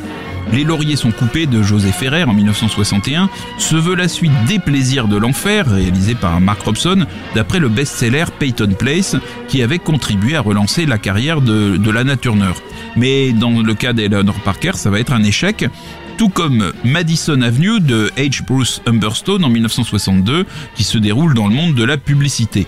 Les 0.54 0.64
lauriers 0.64 0.96
sont 0.96 1.10
coupés 1.10 1.44
de 1.44 1.62
José 1.62 1.92
Ferrer 1.92 2.24
en 2.24 2.32
1961 2.32 3.28
se 3.58 3.76
veut 3.76 3.94
la 3.94 4.08
suite 4.08 4.32
des 4.48 4.58
plaisirs 4.58 5.06
de 5.06 5.18
l'enfer 5.18 5.66
réalisé 5.70 6.14
par 6.14 6.40
Mark 6.40 6.62
Robson 6.62 7.04
d'après 7.34 7.58
le 7.58 7.68
best-seller 7.68 8.24
Peyton 8.38 8.72
Place 8.78 9.16
qui 9.48 9.62
avait 9.62 9.78
contribué 9.78 10.34
à 10.34 10.40
relancer 10.40 10.86
la 10.86 10.96
carrière 10.96 11.42
de, 11.42 11.76
de 11.76 11.90
Lana 11.90 12.16
Turner. 12.16 12.54
Mais 12.96 13.32
dans 13.32 13.60
le 13.60 13.74
cas 13.74 13.92
d'Eleanor 13.92 14.40
Parker, 14.40 14.72
ça 14.76 14.88
va 14.88 14.98
être 14.98 15.12
un 15.12 15.22
échec 15.22 15.66
tout 16.16 16.30
comme 16.30 16.72
Madison 16.84 17.42
Avenue 17.42 17.80
de 17.80 18.10
H. 18.16 18.46
Bruce 18.46 18.80
Humberstone 18.86 19.44
en 19.44 19.50
1962 19.50 20.46
qui 20.74 20.84
se 20.84 20.96
déroule 20.96 21.34
dans 21.34 21.48
le 21.48 21.54
monde 21.54 21.74
de 21.74 21.84
la 21.84 21.98
publicité. 21.98 22.66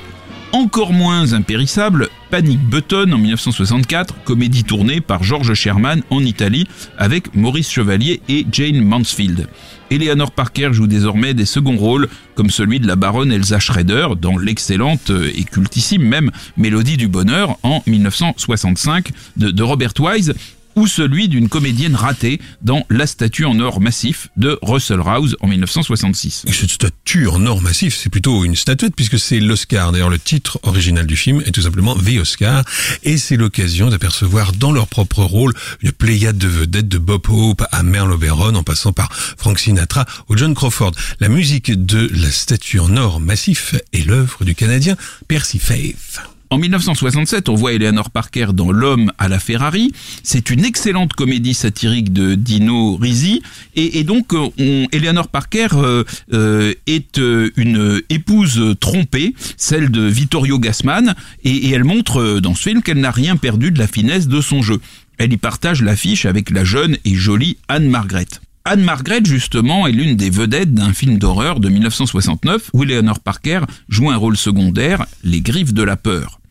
Encore 0.53 0.93
moins 0.93 1.33
impérissable, 1.33 2.11
Panic 2.31 2.61
Button 2.61 3.11
en 3.13 3.17
1964, 3.17 4.23
comédie 4.25 4.65
tournée 4.65 5.01
par 5.01 5.23
George 5.23 5.55
Sherman 5.55 6.03
en 6.11 6.21
Italie 6.21 6.69
avec 6.99 7.35
Maurice 7.35 7.71
Chevalier 7.71 8.21
et 8.29 8.47
Jane 8.53 8.85
Mansfield. 8.85 9.49
Eleanor 9.91 10.31
Parker 10.31 10.69
joue 10.73 10.87
désormais 10.87 11.33
des 11.33 11.47
seconds 11.47 11.79
rôles 11.79 12.07
comme 12.35 12.51
celui 12.51 12.81
de 12.81 12.87
la 12.87 12.97
baronne 12.97 13.33
Elsa 13.33 13.61
Schrader 13.61 14.09
dans 14.21 14.37
l'excellente 14.37 15.11
et 15.11 15.45
cultissime 15.45 16.03
même 16.03 16.31
Mélodie 16.59 16.99
du 16.99 17.09
bonheur 17.09 17.57
en 17.63 17.83
1965 17.87 19.09
de, 19.39 19.51
de 19.51 19.63
Robert 19.63 19.95
Wise 20.01 20.35
ou 20.77 20.87
celui 20.87 21.29
d'une 21.29 21.49
comédienne 21.49 21.95
ratée 21.95 22.41
dans 22.63 22.85
La 22.91 23.07
statue 23.07 23.45
en 23.45 23.59
or 23.61 23.81
massif 23.81 24.29
de 24.37 24.59
Russell 24.63 25.01
Rouse 25.01 25.37
en 25.41 25.49
1966. 25.49 26.45
Et 26.47 26.53
cette 26.53 26.71
statue 26.71 27.29
en 27.29 27.45
or 27.47 27.61
massif, 27.61 27.97
c'est 27.97 28.11
plutôt 28.11 28.45
une 28.45 28.57
statuette 28.57 28.95
puisque 28.95 29.19
c'est 29.19 29.41
l'Oscar. 29.41 29.93
D'ailleurs, 29.93 30.11
le 30.11 30.19
titre 30.19 30.59
original 30.63 31.07
du 31.07 31.17
film 31.17 31.43
est 31.45 31.53
tout 31.53 31.63
simplement 31.63 31.95
The 31.95 32.19
Oscar 32.21 32.65
et 33.03 33.19
c'est 33.19 33.37
l'occasion 33.37 33.91
d'apercevoir 33.91 34.53
dans 34.53 34.73
leur 34.73 34.87
propre 34.87 35.23
rôle 35.23 35.53
une 35.83 35.93
pléiade 35.93 36.39
de 36.39 36.49
vedettes 36.49 36.89
de 36.89 36.99
Bob 36.99 37.23
Hope 37.29 37.65
à 37.71 37.83
Merle 37.83 38.13
Oberon 38.13 38.55
en 38.55 38.63
passant 38.63 38.93
par 38.93 39.13
Frank 39.13 39.59
Sinatra 39.59 40.05
ou 40.29 40.37
John 40.37 40.55
Crawford. 40.55 40.93
La 41.21 41.29
musique 41.29 41.85
de 41.85 42.11
la 42.15 42.31
statue 42.31 42.79
en 42.79 42.97
or 42.97 43.21
massif 43.21 43.75
est 43.93 44.07
l'œuvre 44.07 44.45
du 44.45 44.55
Canadien 44.55 44.97
Percy 45.29 45.59
Faith. 45.59 46.32
En 46.53 46.59
1967, 46.59 47.49
on 47.49 47.55
voit 47.55 47.73
Eleanor 47.73 48.11
Parker 48.11 48.49
dans 48.53 48.73
L'homme 48.73 49.11
à 49.17 49.29
la 49.29 49.39
Ferrari. 49.39 49.91
C'est 50.23 50.51
une 50.51 50.67
excellente 50.67 51.15
comédie 51.15 51.55
satirique 51.55 52.13
de 52.13 52.35
Dino 52.35 52.97
Risi. 52.97 53.43
Et, 53.75 54.05
donc, 54.05 54.35
on, 54.35 54.87
Eleanor 54.93 55.29
Parker 55.29 55.69
euh, 55.73 56.05
euh, 56.35 56.75
est 56.87 57.19
euh, 57.19 57.51
une 57.57 58.03
épouse 58.11 58.77
trompée, 58.81 59.35
celle 59.57 59.91
de 59.91 60.03
Vittorio 60.03 60.59
Gassman. 60.59 61.15
Et, 61.43 61.53
et 61.53 61.71
elle 61.71 61.85
montre 61.85 62.39
dans 62.41 62.55
ce 62.55 62.65
film 62.65 62.83
qu'elle 62.83 63.01
n'a 63.01 63.13
rien 63.13 63.37
perdu 63.37 63.71
de 63.71 63.79
la 63.79 63.87
finesse 63.87 64.29
de 64.29 64.43
son 64.43 64.61
jeu. 64.61 64.79
Elle 65.17 65.33
y 65.33 65.39
partage 65.39 65.81
l'affiche 65.81 66.27
avec 66.27 66.51
la 66.51 66.65
jeune 66.65 66.99
et 67.07 67.15
jolie 67.15 67.57
Anne-Margaret. 67.69 68.27
Anne-Margaret, 68.67 69.23
justement, 69.25 69.87
est 69.87 69.93
l'une 69.93 70.17
des 70.17 70.29
vedettes 70.29 70.75
d'un 70.75 70.93
film 70.93 71.17
d'horreur 71.17 71.61
de 71.61 71.71
1969 71.71 72.69
où 72.75 72.83
Eleanor 72.83 73.21
Parker 73.21 73.61
joue 73.89 74.11
un 74.11 74.17
rôle 74.17 74.37
secondaire, 74.37 75.07
Les 75.25 75.41
Griffes 75.41 75.73
de 75.73 75.83
la 75.83 75.97
Peur. 75.97 76.42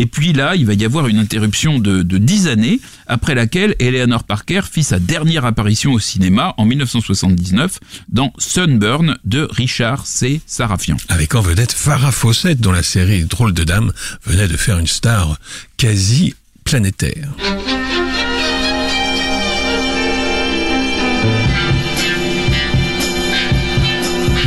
Et 0.00 0.06
puis 0.06 0.32
là, 0.32 0.56
il 0.56 0.64
va 0.64 0.72
y 0.72 0.86
avoir 0.86 1.08
une 1.08 1.18
interruption 1.18 1.78
de, 1.78 2.00
de 2.02 2.16
10 2.16 2.48
années, 2.48 2.80
après 3.06 3.34
laquelle 3.34 3.76
Eleanor 3.78 4.24
Parker 4.24 4.62
fit 4.62 4.82
sa 4.82 4.98
dernière 4.98 5.44
apparition 5.44 5.92
au 5.92 5.98
cinéma 5.98 6.54
en 6.56 6.64
1979 6.64 7.78
dans 8.08 8.32
Sunburn 8.38 9.18
de 9.26 9.46
Richard 9.50 10.06
C. 10.06 10.40
Sarafian. 10.46 10.96
Avec 11.10 11.34
en 11.34 11.42
vedette 11.42 11.72
Farah 11.72 12.12
Fawcett 12.12 12.58
dont 12.58 12.72
la 12.72 12.82
série 12.82 13.24
Drôle 13.24 13.52
de 13.52 13.62
Dame 13.62 13.92
venait 14.24 14.48
de 14.48 14.56
faire 14.56 14.78
une 14.78 14.86
star 14.86 15.38
quasi 15.76 16.34
planétaire. 16.64 17.28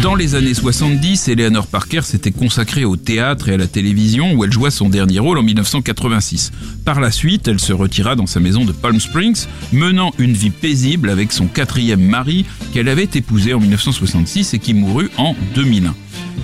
Dans 0.04 0.16
les 0.16 0.36
années 0.36 0.54
70, 0.54 1.30
Eleanor 1.30 1.66
Parker 1.66 2.02
s'était 2.02 2.34
consacrée 2.34 2.84
au 2.84 2.98
théâtre 2.98 3.48
et 3.48 3.54
à 3.54 3.58
la 3.58 3.68
télévision 3.68 4.34
où 4.34 4.44
elle 4.44 4.52
joua 4.52 4.70
son 4.70 4.90
dernier 4.90 5.20
rôle 5.20 5.38
en 5.38 5.44
1986. 5.44 6.52
Par 6.84 7.00
la 7.00 7.10
suite, 7.10 7.48
elle 7.48 7.62
se 7.62 7.72
retira 7.72 8.18
dans 8.18 8.26
sa 8.26 8.42
maison 8.42 8.66
de 8.66 8.74
Palm 8.74 9.00
Springs, 9.00 9.46
menant 9.72 10.12
une 10.20 10.34
vie 10.34 10.50
paisible 10.50 11.10
avec 11.10 11.32
son 11.32 11.48
quatrième 11.48 12.02
mari 12.02 12.46
qu'elle 12.74 12.90
avait 12.90 13.08
épousé 13.14 13.54
en 13.54 13.62
1966 13.62 14.54
et 14.54 14.60
qui 14.60 14.74
mourut 14.74 15.10
en 15.18 15.38
2001. 15.56 15.96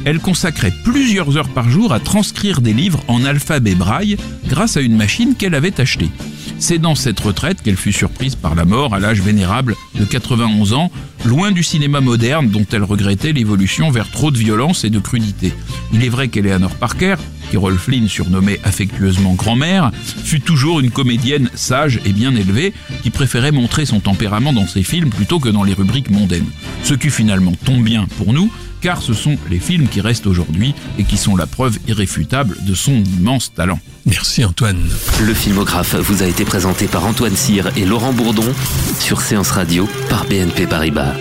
Elle 0.10 0.20
consacrait 0.20 0.74
plusieurs 0.84 1.38
heures 1.38 1.50
par 1.50 1.70
jour 1.70 1.94
à 1.94 2.00
transcrire 2.00 2.62
des 2.62 2.74
livres 2.74 3.00
en 3.08 3.26
alphabet 3.26 3.76
braille 3.76 4.18
grâce 4.48 4.76
à 4.76 4.82
une 4.82 4.98
machine 4.98 5.36
qu'elle 5.36 5.54
avait 5.54 5.80
achetée. 5.80 6.10
C'est 6.58 6.80
dans 6.80 6.96
cette 6.96 7.20
retraite 7.20 7.62
qu'elle 7.62 7.78
fut 7.78 7.94
surprise 7.94 8.34
par 8.34 8.56
la 8.56 8.66
mort 8.66 8.96
à 8.96 9.00
l'âge 9.00 9.22
vénérable 9.22 9.76
de 9.94 10.06
91 10.06 10.74
ans, 10.74 10.90
loin 11.26 11.52
du 11.52 11.62
cinéma 11.62 12.02
moderne 12.02 12.50
dont 12.50 12.66
elle 12.72 12.84
regrettait 12.84 13.34
l'évolution 13.34 13.92
vers 13.92 14.10
trop 14.10 14.32
de 14.32 14.38
violence 14.40 14.84
et 14.84 14.90
de 14.90 14.98
crudité. 14.98 15.54
Il 15.94 16.04
est 16.04 16.10
vrai 16.10 16.30
qu'Eleanor 16.30 16.74
Parker 16.74 17.18
Carol 17.52 17.78
Flynn, 17.78 18.08
surnommée 18.08 18.60
affectueusement 18.64 19.34
grand-mère, 19.34 19.92
fut 20.24 20.42
toujours 20.42 20.80
une 20.80 20.92
comédienne 20.92 21.50
sage 21.56 22.00
et 22.06 22.14
bien 22.14 22.36
élevée 22.36 22.74
qui 23.04 23.10
préférait 23.10 23.52
montrer 23.52 23.86
son 23.86 24.00
tempérament 24.00 24.54
dans 24.54 24.68
ses 24.68 24.84
films 24.84 25.10
plutôt 25.10 25.40
que 25.40 25.50
dans 25.50 25.64
les 25.64 25.74
rubriques 25.74 26.12
mondaines. 26.12 26.46
Ce 26.84 26.94
qui 26.94 27.10
finalement 27.10 27.54
tombe 27.66 27.84
bien 27.84 28.08
pour 28.18 28.34
nous, 28.34 28.52
car 28.82 29.02
ce 29.02 29.14
sont 29.14 29.38
les 29.50 29.60
films 29.60 29.88
qui 29.88 30.02
restent 30.02 30.28
aujourd'hui 30.28 30.74
et 30.98 31.04
qui 31.04 31.18
sont 31.18 31.36
la 31.36 31.48
preuve 31.48 31.78
irréfutable 31.88 32.58
de 32.62 32.74
son 32.74 32.94
immense 32.94 33.54
talent. 33.54 33.80
Merci 34.06 34.44
Antoine. 34.44 34.90
Le 35.22 35.34
filmographe 35.34 35.96
vous 35.96 36.24
a 36.24 36.26
été 36.26 36.46
présenté 36.46 36.88
par 36.88 37.06
Antoine 37.06 37.36
Cyr 37.36 37.70
et 37.78 37.86
Laurent 37.86 38.14
Bourdon 38.14 38.54
sur 39.00 39.22
Séance 39.22 39.52
Radio 39.52 39.88
par 40.10 40.26
BNP 40.26 40.68
Paribas. 40.68 41.14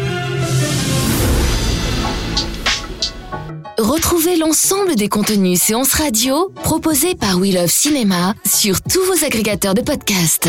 Retrouvez 3.79 4.37
l'ensemble 4.37 4.97
des 4.97 5.09
contenus 5.09 5.61
séances 5.61 5.93
radio 5.95 6.53
proposés 6.65 7.15
par 7.15 7.39
We 7.39 7.55
Love 7.55 7.71
Cinéma 7.71 8.35
sur 8.45 8.83
tous 8.83 9.05
vos 9.05 9.25
agrégateurs 9.25 9.75
de 9.75 9.83
podcasts. 9.83 10.49